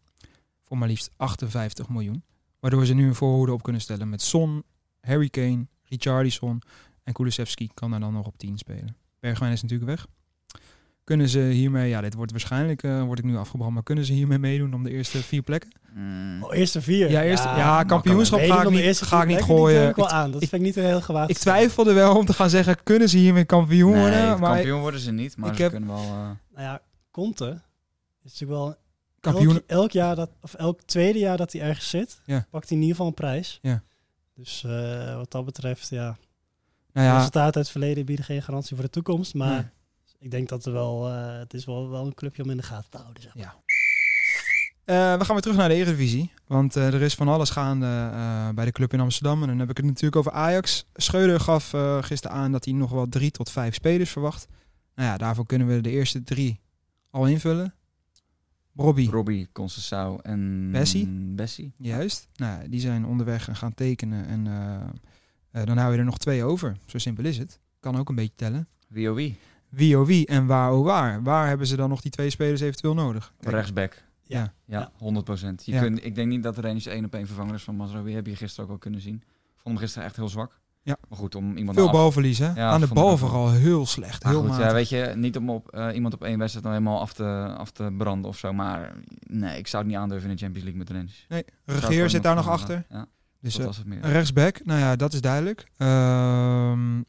Voor 0.66 0.78
maar 0.78 0.88
liefst 0.88 1.10
58 1.18 1.90
miljoen. 1.90 2.24
Waardoor 2.60 2.86
ze 2.86 2.94
nu 2.94 3.08
een 3.08 3.16
voorhoede 3.16 3.54
op 3.54 3.64
kunnen 3.64 3.82
stellen 3.82 4.10
met 4.10 4.22
Son, 4.22 4.64
Harry 5.02 5.30
Kane, 5.30 5.68
Richarlison 5.84 6.62
en 7.04 7.14
Kulusevski 7.14 7.70
kan 7.74 7.92
daar 7.92 8.00
dan 8.00 8.14
nog 8.14 8.26
op 8.26 8.38
10 8.38 8.58
spelen. 8.58 8.96
Bergwijn 9.20 9.52
is 9.52 9.62
natuurlijk 9.62 9.90
weg. 9.90 10.08
Kunnen 11.04 11.30
ze 11.30 11.40
hiermee, 11.40 11.90
ja, 11.90 12.02
dit 12.02 12.14
wordt 12.14 12.32
waarschijnlijk, 12.32 12.84
eh, 12.84 13.04
word 13.04 13.20
ik 13.20 13.26
nu 13.26 13.38
afgebrand, 13.38 13.74
maar 13.74 13.84
kunnen 13.84 14.06
ze 14.06 14.14
hiermee 14.14 14.38
meedoen 14.40 14.74
om 14.74 14.84
de 14.84 14.90
eerste 14.92 15.18
vier 15.18 15.42
plekken? 15.42 15.72
Mm. 15.94 16.44
Oh, 16.44 16.56
eerste 16.56 16.82
vier. 16.82 17.10
Ja, 17.10 17.24
eerst, 17.24 17.44
ja, 17.44 17.84
kampioenschap 17.84 18.40
ga 18.40 18.62
ik 18.64 18.70
niet, 18.70 18.80
eerste 18.80 19.06
ga 19.06 19.22
ik 19.22 19.28
niet 19.28 19.38
die 19.38 19.46
gooien. 19.46 19.90
ik 19.90 19.96
wel 19.96 20.10
aan. 20.10 20.32
Dat 20.32 20.42
ik- 20.42 20.50
vind 20.50 20.62
ik 20.62 20.68
niet 20.68 20.78
een 20.78 20.84
heel 20.90 21.02
gewaagd. 21.02 21.30
ik 21.30 21.38
twijfelde 21.38 21.94
wel 21.94 22.18
om 22.18 22.26
te 22.26 22.34
gaan 22.34 22.50
zeggen, 22.50 22.84
kunnen 22.84 23.10
ze 23.10 23.18
hiermee 23.18 23.46
kampioen 23.46 23.92
Nee, 23.92 24.02
worden? 24.02 24.40
Maar 24.40 24.54
kampioen 24.54 24.82
worden 24.82 25.00
ze 25.00 25.12
niet, 25.12 25.38
maar 25.38 25.50
ik 25.50 25.56
ze 25.56 25.62
heb- 25.62 25.72
kunnen 25.72 25.90
wel... 25.90 25.98
eh, 26.04 26.10
Nou 26.10 26.36
ja, 26.56 26.82
Conte 27.12 27.62
is 28.24 28.32
natuurlijk 28.40 28.60
wel 28.60 28.76
kampioen, 29.20 29.54
Elk, 29.54 29.64
elk 29.68 29.92
jaar 29.92 30.16
dat, 30.16 30.30
of 30.42 30.54
elk 30.54 30.82
tweede 30.86 31.20
jaar 31.20 31.38
dat 31.38 31.52
hij 31.52 31.62
ergens 31.62 31.90
zit, 31.90 32.22
Ja. 32.26 32.46
pakt 32.50 32.70
hij 32.70 32.78
in 32.78 32.84
ieder 32.84 32.96
geval 32.96 33.08
een 33.08 33.14
prijs. 33.18 33.60
Ja. 33.62 33.84
Dus 34.36 34.64
eh, 34.64 35.16
wat 35.16 35.32
dat 35.32 35.46
betreft, 35.46 35.90
ja, 35.90 36.18
nou 36.94 37.08
ja, 37.08 37.16
resultaten 37.16 37.44
uit 37.44 37.56
het 37.56 37.70
verleden 37.70 38.06
bieden 38.06 38.26
geen 38.26 38.42
garantie 38.44 38.76
voor 38.76 38.86
de 38.86 38.92
toekomst. 38.92 39.34
Maar 39.34 39.50
Nee. 39.54 39.66
Ik 40.24 40.32
denk 40.32 40.50
dat 40.50 40.66
er 40.66 40.72
wel, 40.74 41.10
eh, 41.10 41.38
het 41.40 41.54
is 41.54 41.66
wel, 41.66 41.90
wel 41.90 42.06
een 42.06 42.14
clubje 42.14 42.44
om 42.44 42.50
in 42.50 42.58
de 42.58 42.64
gaten 42.64 42.90
te 42.90 42.98
houden. 42.98 43.24
Zeg. 43.24 43.34
Ja. 43.36 43.56
Eh, 44.86 45.18
we 45.18 45.26
gaan 45.26 45.34
weer 45.34 45.42
terug 45.42 45.58
naar 45.58 45.70
de 45.70 45.76
Eredivisie. 45.76 46.32
Want 46.48 46.76
eh, 46.76 46.94
er 46.94 47.02
is 47.02 47.16
van 47.16 47.28
alles 47.28 47.50
gaande 47.50 47.86
eh, 47.86 48.50
bij 48.50 48.66
de 48.66 48.72
club 48.72 48.94
in 48.94 49.00
Amsterdam. 49.00 49.42
En 49.42 49.48
dan 49.48 49.60
heb 49.60 49.70
ik 49.70 49.78
het 49.78 49.86
natuurlijk 49.86 50.16
over 50.16 50.32
Ajax. 50.32 50.86
Schreuder 50.94 51.40
gaf 51.40 51.74
eh, 51.74 52.04
gisteren 52.04 52.38
aan 52.38 52.52
dat 52.52 52.66
hij 52.66 52.74
nog 52.74 52.92
wel 52.92 53.10
drie 53.10 53.32
tot 53.32 53.52
vijf 53.52 53.74
spelers 53.74 54.10
verwacht. 54.10 54.48
Nou 54.96 55.10
ja, 55.10 55.18
daarvoor 55.18 55.46
kunnen 55.46 55.68
we 55.68 55.82
de 55.82 55.90
eerste 55.90 56.24
drie 56.24 56.60
al 57.10 57.28
invullen. 57.28 57.74
Robbie, 58.76 59.10
Robbie, 59.10 59.48
Concessao 59.52 60.18
en... 60.18 60.72
Bessie? 60.72 61.08
Bessie. 61.36 61.74
juist. 61.78 62.28
Nou, 62.36 62.62
ja, 62.62 62.68
die 62.68 62.80
zijn 62.80 63.06
onderweg 63.06 63.48
en 63.48 63.56
gaan 63.56 63.74
tekenen. 63.74 64.26
En 64.26 64.48
eh, 64.48 65.62
eh, 65.62 65.68
dan 65.68 65.78
hou 65.78 65.92
je 65.94 65.98
er 65.98 66.06
nog 66.06 66.18
twee 66.18 66.44
over. 66.44 66.78
Zo 66.86 66.98
simpel 66.98 67.26
is 67.26 67.38
het. 67.38 67.60
Kan 67.80 67.98
ook 67.98 68.10
een 68.10 68.16
beetje 68.16 68.36
tellen. 68.36 68.68
Wie 68.88 69.10
oh 69.10 69.16
wie? 69.16 69.38
Wie 69.74 70.00
oh 70.00 70.06
wie 70.06 70.26
en 70.28 70.46
waar 70.46 70.74
oh 70.74 70.86
waar. 70.86 71.24
Waar 71.24 71.48
hebben 71.48 71.68
ze 71.68 71.76
dan 71.76 71.90
nog 71.90 72.02
die 72.02 72.12
twee 72.12 72.30
spelers 72.30 72.62
eventueel 72.62 72.94
nodig? 72.94 73.34
Kijk, 73.40 73.56
Rechtsback. 73.56 74.04
Ja. 74.24 74.54
Ja, 74.66 74.92
100 74.98 75.26
procent. 75.26 75.66
Ja. 75.66 75.82
kunt- 75.82 76.06
Ik 76.06 76.16
denk 76.16 76.28
niet 76.30 76.44
dat 76.44 76.58
er 76.58 76.66
een 76.66 76.82
één 76.86 77.06
op 77.06 77.14
één 77.14 77.26
vervanger 77.28 77.54
is 77.56 77.64
van 77.64 77.76
Mazraoui. 77.76 78.14
Heb 78.16 78.26
je 78.28 78.36
gisteren 78.36 78.66
ook 78.66 78.72
al 78.72 78.78
kunnen 78.78 79.02
zien. 79.02 79.16
Ik 79.16 79.60
vond 79.62 79.76
hem 79.76 79.78
gisteren 79.78 80.08
echt 80.08 80.16
heel 80.16 80.30
zwak. 80.30 80.60
Ja. 80.82 80.98
Maar 81.10 81.18
goed, 81.18 81.36
om 81.36 81.58
iemand 81.58 81.78
Veel 81.78 81.86
af- 81.88 81.92
balverlies, 81.94 82.38
hè? 82.38 82.52
Ja, 82.54 82.70
Aan 82.70 82.80
de 82.80 82.88
bal 82.88 83.18
vooral 83.18 83.52
heel 83.52 83.86
slecht. 83.86 84.24
Maar 84.24 84.32
Heel 84.32 84.42
goed, 84.42 84.50
matig. 84.50 84.66
ja, 84.66 84.74
weet 84.74 84.90
je, 84.90 85.14
niet 85.16 85.38
om 85.38 85.50
op, 85.50 85.70
eh, 85.70 85.96
iemand 85.96 86.14
op 86.14 86.24
één 86.24 86.38
wedstrijd 86.38 86.66
dan 86.66 86.74
helemaal 86.74 87.00
af 87.00 87.14
te, 87.14 87.54
af 87.58 87.72
te 87.72 87.94
branden 87.98 88.30
of 88.30 88.38
zo. 88.38 88.54
Maar 88.54 88.94
nee, 89.28 89.58
ik 89.58 89.68
zou 89.68 89.84
het 89.84 89.92
niet 89.92 90.02
aandurven 90.02 90.30
in 90.30 90.36
de 90.36 90.42
Champions 90.42 90.66
League 90.70 90.84
met 90.86 90.98
Rens. 90.98 91.26
Nee, 91.30 91.46
Regeer 91.66 92.10
zit 92.10 92.24
daar 92.24 92.36
nog 92.36 92.48
achter. 92.50 92.86
Ja, 92.90 93.06
Dus 93.42 93.52
dat 93.54 93.62
eh, 93.62 93.68
was 93.68 93.78
het 93.78 93.86
meer. 93.88 94.00
rechtsback, 94.02 94.66
nou 94.66 94.80
ja, 94.80 94.96
dat 94.96 95.14
is 95.14 95.22
duidelijk. 95.22 95.68
Ehm, 95.78 97.02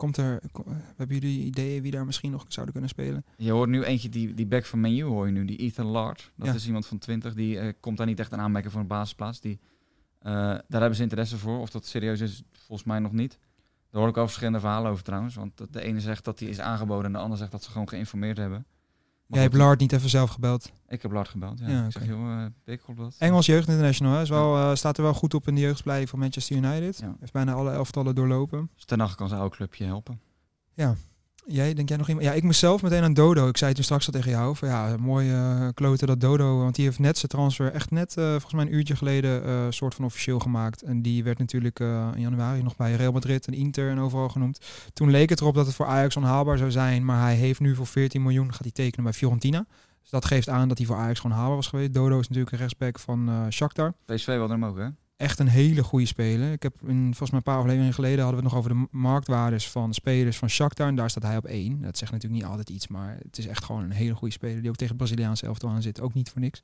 komt 0.00 0.16
er, 0.16 0.40
ko- 0.52 0.64
hebben 0.96 1.18
jullie 1.18 1.44
ideeën 1.44 1.82
wie 1.82 1.90
daar 1.90 2.04
misschien 2.06 2.30
nog 2.30 2.44
zouden 2.48 2.72
kunnen 2.72 2.90
spelen? 2.90 3.24
Je 3.36 3.50
hoort 3.50 3.68
nu 3.70 3.82
eentje, 3.82 4.08
die, 4.08 4.34
die 4.34 4.46
back 4.46 4.64
van 4.64 4.80
Menu 4.80 5.02
hoor 5.02 5.26
je 5.26 5.32
nu, 5.32 5.44
die 5.44 5.56
Ethan 5.58 5.86
Lard. 5.86 6.32
Dat 6.36 6.46
Ja. 6.46 6.54
is 6.54 6.66
iemand 6.66 6.86
van 6.86 6.98
20, 6.98 7.34
die 7.34 7.58
eh, 7.58 7.72
komt 7.80 7.96
daar 7.96 8.06
niet 8.06 8.18
echt 8.20 8.32
aan 8.32 8.40
aanmerken 8.40 8.70
voor 8.70 8.80
een 8.80 8.86
basisplaats. 8.86 9.40
Die, 9.40 9.58
eh, 10.18 10.32
daar 10.32 10.80
hebben 10.80 10.94
ze 10.96 11.02
interesse 11.02 11.38
voor. 11.38 11.58
Of 11.60 11.70
dat 11.70 11.86
serieus 11.86 12.20
is, 12.20 12.42
volgens 12.52 12.88
mij 12.88 12.98
nog 12.98 13.12
niet. 13.12 13.38
Daar 13.90 14.00
hoor 14.00 14.10
ik 14.10 14.16
al 14.16 14.24
verschillende 14.26 14.60
verhalen 14.60 14.90
over 14.90 15.04
trouwens. 15.04 15.34
Want 15.34 15.58
de- 15.58 15.66
de 15.70 15.82
ene 15.82 16.00
zegt 16.00 16.24
dat 16.24 16.38
hij 16.40 16.48
is 16.48 16.60
aangeboden 16.60 17.04
en 17.06 17.12
de 17.12 17.18
ander 17.18 17.38
zegt 17.38 17.50
dat 17.50 17.62
ze 17.64 17.70
gewoon 17.70 17.88
geïnformeerd 17.88 18.36
hebben. 18.36 18.66
Jij 19.30 19.42
hebt 19.42 19.54
Lard 19.54 19.80
niet 19.80 19.92
even 19.92 20.08
zelf 20.08 20.30
gebeld. 20.30 20.72
Ik 20.88 21.02
heb 21.02 21.12
Lard 21.12 21.28
gebeld, 21.28 21.58
ja. 21.58 21.68
Ja, 21.68 21.84
Ik 21.86 21.92
zeg, 21.92 22.06
joh, 22.06 22.42
eh, 22.64 22.78
op 22.86 22.96
dat. 22.96 23.14
Engels 23.18 23.46
Jeugd 23.46 23.68
International, 23.68 24.14
hè? 24.14 24.22
Is 24.22 24.28
wel, 24.28 24.56
eh, 24.56 24.74
staat 24.74 24.96
er 24.96 25.02
wel 25.02 25.14
goed 25.14 25.34
op 25.34 25.48
in 25.48 25.54
de 25.54 25.60
jeugdblij 25.60 26.06
van 26.06 26.18
Manchester 26.18 26.56
United. 26.56 26.98
Ja. 26.98 27.16
Heeft 27.20 27.32
bijna 27.32 27.52
alle 27.52 27.70
elftallen 27.70 28.14
doorlopen. 28.14 28.70
Dus 28.74 28.84
Ten 28.84 29.14
kan 29.16 29.28
zijn 29.28 29.40
oude 29.40 29.56
clubje 29.56 29.84
helpen. 29.84 30.20
Jij, 31.46 31.74
denk 31.74 31.88
jij 31.88 31.96
nog 31.96 32.08
iemand? 32.08 32.26
Ja, 32.26 32.32
ik 32.32 32.42
moest 32.42 32.58
zelf 32.58 32.82
meteen 32.82 33.02
aan 33.02 33.14
Dodo. 33.14 33.48
Ik 33.48 33.56
zei 33.56 33.74
toen 33.74 33.84
straks 33.84 34.06
al 34.06 34.12
tegen 34.12 34.30
jou. 34.30 34.56
Van, 34.56 34.68
ja, 34.68 34.96
mooi 34.96 35.32
kloten 35.74 36.06
dat 36.06 36.20
Dodo. 36.20 36.58
Want 36.58 36.74
die 36.74 36.84
heeft 36.84 36.98
net 36.98 37.18
zijn 37.18 37.30
transfer 37.30 37.72
echt 37.72 37.90
net, 37.90 38.16
eh, 38.16 38.24
volgens 38.24 38.52
mij 38.52 38.64
een 38.64 38.74
uurtje 38.74 38.96
geleden, 38.96 39.44
eh 39.44 39.66
soort 39.68 39.94
van 39.94 40.04
officieel 40.04 40.38
gemaakt. 40.38 40.82
En 40.82 41.02
die 41.02 41.24
werd 41.24 41.38
natuurlijk 41.38 41.80
in 42.14 42.20
januari 42.20 42.62
nog 42.62 42.76
bij 42.76 42.94
Real 42.94 43.12
Madrid 43.12 43.46
en 43.46 43.54
Inter 43.54 43.90
en 43.90 43.98
overal 43.98 44.28
genoemd. 44.28 44.60
Toen 44.92 45.10
leek 45.10 45.28
het 45.28 45.40
erop 45.40 45.54
dat 45.54 45.66
het 45.66 45.74
voor 45.74 45.86
Ajax 45.86 46.16
onhaalbaar 46.16 46.58
zou 46.58 46.70
zijn. 46.70 47.04
Maar 47.04 47.20
hij 47.20 47.34
heeft 47.34 47.60
nu 47.60 47.74
voor 47.74 47.86
14 47.86 48.22
miljoen 48.22 48.50
gaat 48.50 48.62
hij 48.62 48.70
tekenen 48.70 49.04
bij 49.04 49.12
Fiorentina. 49.12 49.66
Dus 50.00 50.10
dat 50.10 50.24
geeft 50.24 50.48
aan 50.48 50.68
dat 50.68 50.78
hij 50.78 50.86
voor 50.86 50.96
Ajax 50.96 51.20
gewoon 51.20 51.36
haalbaar 51.36 51.56
was 51.56 51.66
geweest. 51.66 51.94
Dodo 51.94 52.18
is 52.18 52.28
natuurlijk 52.28 52.52
een 52.52 52.58
rechtsback 52.58 52.98
van 52.98 53.46
Shakhtar 53.50 53.94
PSV 54.04 54.26
wilde 54.26 54.52
hem 54.52 54.64
ook, 54.64 54.78
hè? 54.78 54.88
Echt 55.20 55.38
een 55.38 55.48
hele 55.48 55.82
goede 55.82 56.06
speler. 56.06 56.52
Ik 56.52 56.62
heb 56.62 56.74
in, 56.86 57.02
volgens 57.02 57.30
mij 57.30 57.38
een 57.38 57.44
paar 57.44 57.58
afleveringen 57.58 57.94
geleden 57.94 58.24
hadden 58.24 58.36
we 58.36 58.44
het 58.44 58.52
nog 58.54 58.64
over 58.64 58.74
de 58.80 58.86
marktwaardes 58.98 59.68
van 59.70 59.94
spelers 59.94 60.36
van 60.38 60.48
Shakhtar. 60.48 60.88
En 60.88 60.94
daar 60.94 61.10
staat 61.10 61.22
hij 61.22 61.36
op 61.36 61.44
één. 61.44 61.82
Dat 61.82 61.98
zegt 61.98 62.12
natuurlijk 62.12 62.42
niet 62.42 62.50
altijd 62.50 62.70
iets, 62.70 62.88
maar 62.88 63.18
het 63.22 63.38
is 63.38 63.46
echt 63.46 63.64
gewoon 63.64 63.82
een 63.82 63.90
hele 63.90 64.14
goede 64.14 64.34
speler. 64.34 64.60
Die 64.60 64.68
ook 64.70 64.76
tegen 64.76 64.96
het 64.96 65.04
Braziliaanse 65.04 65.46
elftal 65.46 65.70
aan 65.70 65.82
zit. 65.82 66.00
Ook 66.00 66.14
niet 66.14 66.30
voor 66.30 66.40
niks. 66.40 66.62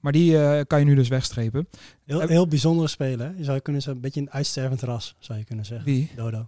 Maar 0.00 0.12
die 0.12 0.38
eh, 0.42 0.60
kan 0.66 0.78
je 0.78 0.84
nu 0.84 0.94
dus 0.94 1.08
wegstrepen. 1.08 1.68
Heel, 2.04 2.20
Heb- 2.20 2.28
heel 2.28 2.48
bijzondere 2.48 2.88
speler. 2.88 3.26
hè. 3.26 3.32
Je 3.36 3.44
zou 3.44 3.58
kunnen 3.60 3.82
zeggen, 3.82 4.02
een 4.02 4.08
beetje 4.08 4.20
een 4.20 4.30
uitstervend 4.30 4.82
ras, 4.82 5.14
zou 5.18 5.38
je 5.38 5.44
kunnen 5.44 5.64
zeggen. 5.64 5.86
Wie? 5.86 6.10
Dodo. 6.16 6.46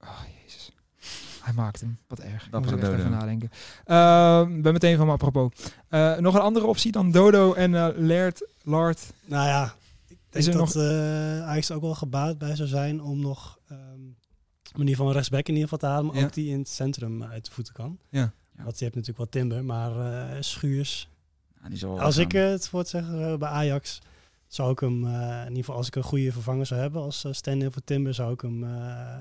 Oh, 0.00 0.20
jezus. 0.42 0.70
Hij 1.42 1.52
maakt 1.54 1.80
hem. 1.80 1.98
Wat 2.08 2.18
erg. 2.18 2.44
Ik 2.46 2.52
Dappere 2.52 2.74
moet 2.74 2.82
er 2.84 2.88
echt 2.92 2.98
Dodo. 3.02 3.08
even 3.08 3.18
nadenken. 3.26 3.50
Uh, 3.86 4.62
ben 4.62 4.72
meteen 4.72 4.96
van 4.96 5.06
me 5.06 5.12
apropos. 5.12 5.50
Eh, 5.88 6.16
nog 6.16 6.34
een 6.34 6.40
andere 6.40 6.66
optie 6.66 6.92
dan 6.92 7.10
Dodo 7.10 7.52
en 7.52 7.74
eh 7.74 7.88
Laird, 7.96 8.46
Lard. 8.62 9.12
Nou 9.24 9.46
ja, 9.48 9.64
ik 9.64 9.72
Is 10.36 10.46
er 10.46 10.52
dat 10.52 10.76
eh 10.76 11.48
Ajax 11.48 11.68
er 11.68 11.76
ook 11.76 11.82
wel 11.82 11.94
gebaat 11.94 12.38
bij 12.38 12.56
zou 12.56 12.68
zijn 12.68 13.02
om 13.02 13.20
nog 13.20 13.58
ehm, 13.68 13.80
ieder 14.78 14.88
geval 14.94 15.06
een 15.06 15.12
rechtsback 15.12 15.48
in 15.48 15.54
ieder 15.54 15.68
geval 15.68 15.78
te 15.78 15.86
halen, 15.94 16.06
maar 16.06 16.16
Ja. 16.16 16.24
ook 16.24 16.32
die 16.32 16.50
in 16.50 16.58
het 16.58 16.68
centrum 16.68 17.22
uit 17.22 17.44
de 17.44 17.50
voeten 17.50 17.74
kan. 17.74 17.98
Ja. 18.10 18.32
Want 18.56 18.78
je 18.78 18.84
hebt 18.84 18.96
natuurlijk 18.96 19.16
wel 19.16 19.42
Timber, 19.42 19.64
maar 19.64 19.98
eh, 20.30 20.36
Schuurs. 20.42 21.08
Ja, 21.62 21.68
die 21.68 21.78
zal 21.78 21.94
wel 21.94 22.00
Als 22.00 22.16
ik 22.16 22.34
eh, 22.34 22.48
het 22.50 22.68
voor 22.68 22.78
het 22.78 22.88
zeggen 22.88 23.38
bij 23.38 23.48
Ajax, 23.48 23.98
zou 24.46 24.72
ik 24.72 24.80
hem 24.80 25.06
eh, 25.06 25.40
in 25.40 25.48
ieder 25.48 25.56
geval 25.56 25.76
als 25.76 25.86
ik 25.86 25.94
een 25.96 26.02
goede 26.02 26.32
vervanger 26.32 26.66
zou 26.66 26.80
hebben 26.80 27.02
als 27.02 27.24
uh, 27.24 27.32
stand-in 27.32 27.72
voor 27.72 27.84
Timber, 27.84 28.14
zou 28.14 28.32
ik 28.32 28.40
hem 28.40 28.64
eh, 28.64 29.16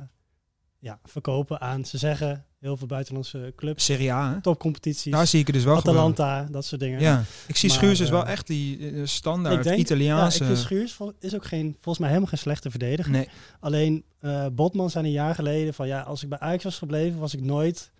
ja, 0.86 1.00
verkopen 1.04 1.62
aan, 1.62 1.86
ze 1.86 1.98
zeggen, 1.98 2.46
heel 2.60 2.78
veel 2.78 2.88
buitenlandse 2.88 3.54
clubs, 3.56 3.86
Serie 3.86 4.14
A, 4.14 4.34
hè? 4.34 4.42
topcompetities, 4.42 5.12
Daar 5.12 5.28
zie 5.28 5.40
ik 5.40 5.48
het 5.48 5.56
dus 5.56 5.66
wel 5.66 5.76
gebeuren. 5.76 6.02
Atalanta, 6.02 6.52
dat 6.52 6.66
soort 6.66 6.82
dingen. 6.82 7.00
Ja, 7.00 7.24
ik 7.48 7.56
zie 7.56 7.70
Maar, 7.70 7.78
Schuurs 7.78 7.98
dus 7.98 8.10
wel 8.10 8.26
eh, 8.26 8.32
echt 8.32 8.48
die 8.48 8.92
eh, 8.92 9.02
standaard 9.04 9.56
Ik 9.56 9.64
denk, 9.64 9.78
Italiaanse... 9.78 10.44
Ja, 10.44 10.50
ik 10.50 10.56
vind 10.56 10.66
Schuurs 10.66 10.98
is 11.20 11.36
ook 11.36 11.46
geen, 11.46 11.72
volgens 11.74 11.98
mij 11.98 12.08
helemaal 12.08 12.30
geen 12.30 12.40
slechte 12.40 12.70
verdediger. 12.70 13.12
Nee, 13.12 13.30
Alleen 13.60 14.04
eh, 14.20 14.46
Botman 14.52 14.90
zei 14.90 15.06
een 15.06 15.12
jaar 15.12 15.36
geleden 15.36 15.74
van 15.74 15.88
ja, 15.88 16.02
als 16.02 16.24
ik 16.24 16.30
bij 16.30 16.40
Ajax 16.40 16.64
was 16.64 16.78
gebleven, 16.78 17.20
was 17.20 17.34
ik 17.34 17.42
nooit 17.42 17.92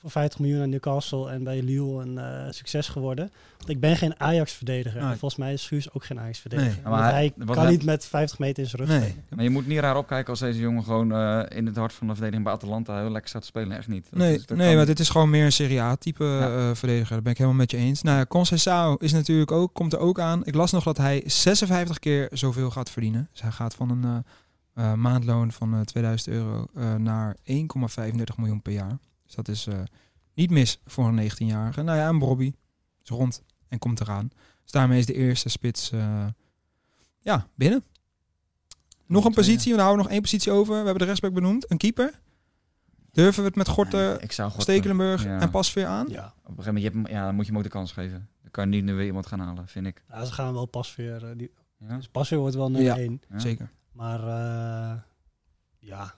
voor 0.00 0.10
50 0.10 0.38
miljoen 0.40 0.58
naar 0.58 0.68
Newcastle 0.68 1.30
en 1.30 1.44
bij 1.44 1.62
Lille 1.62 2.02
een 2.02 2.18
eh, 2.18 2.52
succes 2.52 2.88
geworden. 2.88 3.30
Want 3.58 3.68
ik 3.70 3.80
ben 3.80 3.96
geen 3.96 4.20
Ajax-verdediger. 4.20 5.00
Nee. 5.00 5.10
En 5.10 5.18
volgens 5.18 5.40
mij 5.40 5.52
is 5.52 5.62
Schuurs 5.62 5.92
ook 5.92 6.04
geen 6.04 6.20
Ajax-verdediger. 6.20 6.82
Nee. 6.82 6.92
Maar 6.92 7.12
hij 7.12 7.32
kan 7.46 7.58
hij- 7.58 7.70
niet 7.70 7.84
met 7.84 8.04
50 8.06 8.38
meter 8.38 8.62
in 8.62 8.68
zijn 8.68 8.82
rug 8.86 8.98
Nee. 9.00 9.14
Maar 9.34 9.44
je 9.44 9.50
moet 9.50 9.66
niet 9.66 9.78
raar 9.78 9.96
opkijken 9.96 10.30
als 10.30 10.38
deze 10.40 10.58
jongen 10.60 10.84
gewoon 10.84 11.12
eh, 11.12 11.40
in 11.58 11.66
het 11.66 11.76
hart 11.76 11.92
van 11.92 12.06
de 12.06 12.12
verdediging 12.12 12.44
bij 12.44 12.52
Atalanta 12.54 13.00
heel 13.00 13.10
lekker 13.10 13.28
staat 13.28 13.40
te 13.42 13.46
spelen. 13.48 13.76
Echt 13.76 13.88
niet. 13.88 14.06
Dat 14.10 14.18
nee, 14.18 14.34
is- 14.34 14.44
nee 14.44 14.66
kan 14.66 14.76
maar 14.76 14.86
dit 14.86 14.98
is 14.98 15.08
gewoon 15.08 15.30
meer 15.30 15.44
een 15.44 15.52
Serie 15.52 15.80
A-type 15.80 16.24
Ja. 16.24 16.56
eh, 16.68 16.74
verdediger. 16.74 17.10
Daar 17.12 17.22
ben 17.22 17.32
ik 17.32 17.38
helemaal 17.38 17.58
met 17.60 17.70
je 17.70 17.76
eens. 17.76 18.02
Nou 18.02 18.18
ja, 18.18 18.26
Conceição 18.28 19.02
is 19.02 19.12
natuurlijk 19.12 19.52
ook, 19.52 19.74
komt 19.74 19.92
er 19.92 19.98
ook 19.98 20.20
aan. 20.20 20.44
Ik 20.46 20.54
las 20.54 20.72
nog 20.72 20.84
dat 20.84 20.96
hij 20.96 21.22
56 21.26 21.98
keer 21.98 22.28
zoveel 22.32 22.70
gaat 22.70 22.90
verdienen. 22.90 23.28
Dus 23.32 23.42
hij 23.42 23.50
gaat 23.50 23.74
van 23.74 23.90
een 23.90 24.24
maandloon 25.00 25.52
van 25.52 25.74
eh, 25.74 25.80
2000 25.80 26.34
euro 26.34 26.66
eh, 26.74 26.94
naar 26.94 27.36
1,35 27.44 28.36
miljoen 28.36 28.62
per 28.62 28.72
jaar. 28.72 28.98
Dus 29.30 29.34
dat 29.44 29.48
is 29.48 29.66
eh, 29.66 29.78
niet 30.34 30.50
mis 30.50 30.80
voor 30.86 31.08
een 31.08 31.30
19-jarige. 31.30 31.82
Nou 31.82 31.98
ja, 31.98 32.08
en 32.08 32.18
Bobby 32.18 32.52
is 33.02 33.08
rond 33.08 33.42
en 33.68 33.78
komt 33.78 34.00
eraan. 34.00 34.30
Dus 34.62 34.70
daarmee 34.72 34.98
is 34.98 35.06
de 35.06 35.14
eerste 35.14 35.48
spits 35.48 35.90
eh, 35.92 36.26
ja, 37.20 37.46
binnen. 37.54 37.84
Nog 39.06 39.24
een 39.24 39.32
positie, 39.32 39.74
we 39.74 39.80
houden 39.80 40.02
nog 40.02 40.12
één 40.12 40.20
positie 40.20 40.52
over. 40.52 40.70
We 40.70 40.76
hebben 40.76 40.98
de 40.98 41.04
rechtsback 41.04 41.32
benoemd. 41.32 41.70
Een 41.70 41.76
keeper. 41.76 42.20
Durven 43.12 43.42
we 43.42 43.48
het 43.48 43.56
met 43.56 43.68
Gorten, 43.68 44.20
ik 44.22 44.32
zou 44.32 44.48
Gorten- 44.48 44.72
Stekelenburg 44.72 45.24
ja. 45.24 45.40
en 45.40 45.50
Pasveer 45.50 45.86
aan? 45.86 46.06
Ja. 46.08 46.26
Op 46.26 46.58
een 46.58 46.64
gegeven 46.64 46.74
moment, 46.74 46.92
je 46.94 46.98
hebt, 47.00 47.10
ja, 47.10 47.24
dan 47.24 47.34
moet 47.34 47.44
je 47.44 47.50
hem 47.50 47.58
ook 47.60 47.66
de 47.66 47.72
kans 47.72 47.92
geven. 47.92 48.28
Dan 48.42 48.50
kan 48.50 48.70
je 48.70 48.76
niet 48.76 48.84
nu 48.84 48.94
weer 48.94 49.06
iemand 49.06 49.26
gaan 49.26 49.40
halen, 49.40 49.68
vind 49.68 49.86
ik. 49.86 50.02
ja, 50.08 50.24
ze 50.24 50.32
gaan 50.32 50.52
wel 50.52 50.66
pas 50.66 50.96
weer. 50.96 51.24
eh, 51.24 51.36
die, 51.36 51.50
Ja? 51.78 51.96
dus 51.96 52.08
pas 52.08 52.28
weer 52.28 52.38
wordt 52.38 52.54
wel 52.54 52.70
nummer 52.70 52.96
Ja. 52.96 53.02
1. 53.02 53.20
Ja. 53.30 53.38
Zeker. 53.38 53.70
Maar 53.92 54.20
eh, 54.20 54.98
ja. 55.78 56.14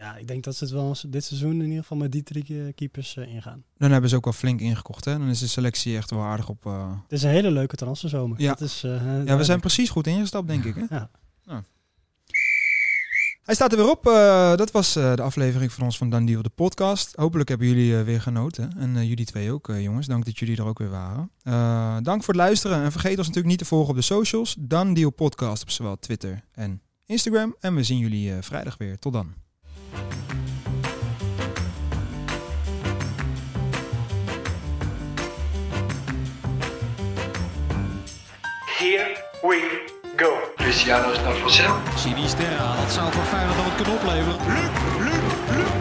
Ja, 0.00 0.16
ik 0.16 0.28
denk 0.28 0.44
dat 0.44 0.56
ze 0.56 0.64
het 0.64 0.72
wel 0.72 0.96
dit 1.08 1.24
seizoen 1.24 1.52
in 1.60 1.64
ieder 1.68 1.82
geval 1.82 1.96
met 1.96 2.12
die 2.12 2.22
drie 2.22 2.72
keepers 2.72 3.16
eh, 3.16 3.34
ingaan. 3.34 3.64
Dan 3.78 3.90
hebben 3.90 4.10
ze 4.10 4.16
ook 4.16 4.24
wel 4.24 4.32
flink 4.32 4.60
ingekocht. 4.60 5.04
Hè? 5.04 5.18
Dan 5.18 5.28
is 5.28 5.38
de 5.38 5.46
selectie 5.46 5.96
echt 5.96 6.10
wel 6.10 6.20
aardig 6.22 6.48
op... 6.48 6.66
eh, 6.66 6.92
Het 7.02 7.12
is 7.12 7.22
een 7.22 7.30
hele 7.30 7.50
leuke 7.50 7.76
transferzomer. 7.76 8.40
Ja. 8.40 8.48
Dat 8.48 8.60
is, 8.60 8.82
eh, 8.84 9.24
Ja, 9.24 9.36
we 9.36 9.44
zijn 9.44 9.60
precies 9.60 9.88
goed 9.90 10.06
ingestapt, 10.06 10.48
denk 10.48 10.64
ik. 10.64 10.74
Hè? 10.74 10.84
Ja. 10.96 11.10
Hij 13.42 13.54
staat 13.54 13.72
er 13.72 13.78
weer 13.78 13.90
op. 13.90 14.04
Dat 14.58 14.70
was 14.70 14.92
de 14.92 15.22
aflevering 15.22 15.72
van 15.72 15.84
ons 15.84 15.98
van 15.98 16.10
Dan 16.10 16.26
Deal, 16.26 16.42
de 16.42 16.48
podcast. 16.48 17.16
Hopelijk 17.16 17.48
hebben 17.48 17.66
jullie 17.66 17.94
weer 17.96 18.20
genoten. 18.20 18.72
En 18.78 19.06
jullie 19.06 19.24
twee 19.24 19.52
ook, 19.52 19.72
jongens. 19.78 20.06
Dank 20.06 20.24
dat 20.24 20.38
jullie 20.38 20.56
er 20.56 20.64
ook 20.64 20.78
weer 20.78 20.90
waren. 20.90 21.30
Dank 22.02 22.24
voor 22.24 22.34
het 22.34 22.42
luisteren. 22.42 22.82
En 22.82 22.92
vergeet 22.92 23.10
ons 23.18 23.26
natuurlijk 23.26 23.46
niet 23.46 23.58
te 23.58 23.64
volgen 23.64 23.90
op 23.90 23.96
de 23.96 24.02
socials. 24.02 24.56
Dan 24.58 24.94
Deal 24.94 25.10
Podcast 25.10 25.62
op 25.62 25.70
zowel 25.70 25.98
Twitter 25.98 26.44
en 26.52 26.80
Instagram. 27.06 27.56
En 27.60 27.74
we 27.74 27.82
zien 27.82 27.98
jullie 27.98 28.32
vrijdag 28.40 28.76
weer. 28.76 28.98
Tot 28.98 29.12
dan. 29.12 29.34
Here 38.80 39.16
we 39.42 39.86
go. 40.16 40.38
Cristiano 40.56 41.10
is 41.10 41.18
naar 41.18 41.34
Vassel. 41.34 41.74
Sinisterra, 41.96 42.76
dat 42.76 42.92
zou 42.92 43.12
voor 43.12 43.22
Feyenoord 43.22 43.56
nog 43.56 43.64
wat 43.64 43.74
kunnen 43.74 43.94
opleveren. 43.94 44.38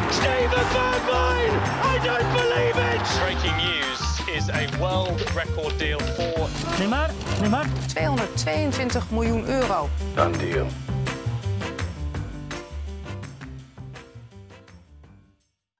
Steven 0.09 0.65
Bergwijn! 0.73 1.53
I 1.83 1.99
don't 2.07 2.31
believe 2.33 2.79
it! 2.93 3.19
Breaking 3.19 3.55
news 3.57 4.21
is 4.37 4.49
a 4.49 4.77
world 4.77 5.21
record 5.35 5.79
deal 5.79 5.99
for 5.99 6.49
222 7.87 9.11
miljoen 9.11 9.47
euro. 9.47 9.89
Done 10.15 10.37
deal. 10.37 10.67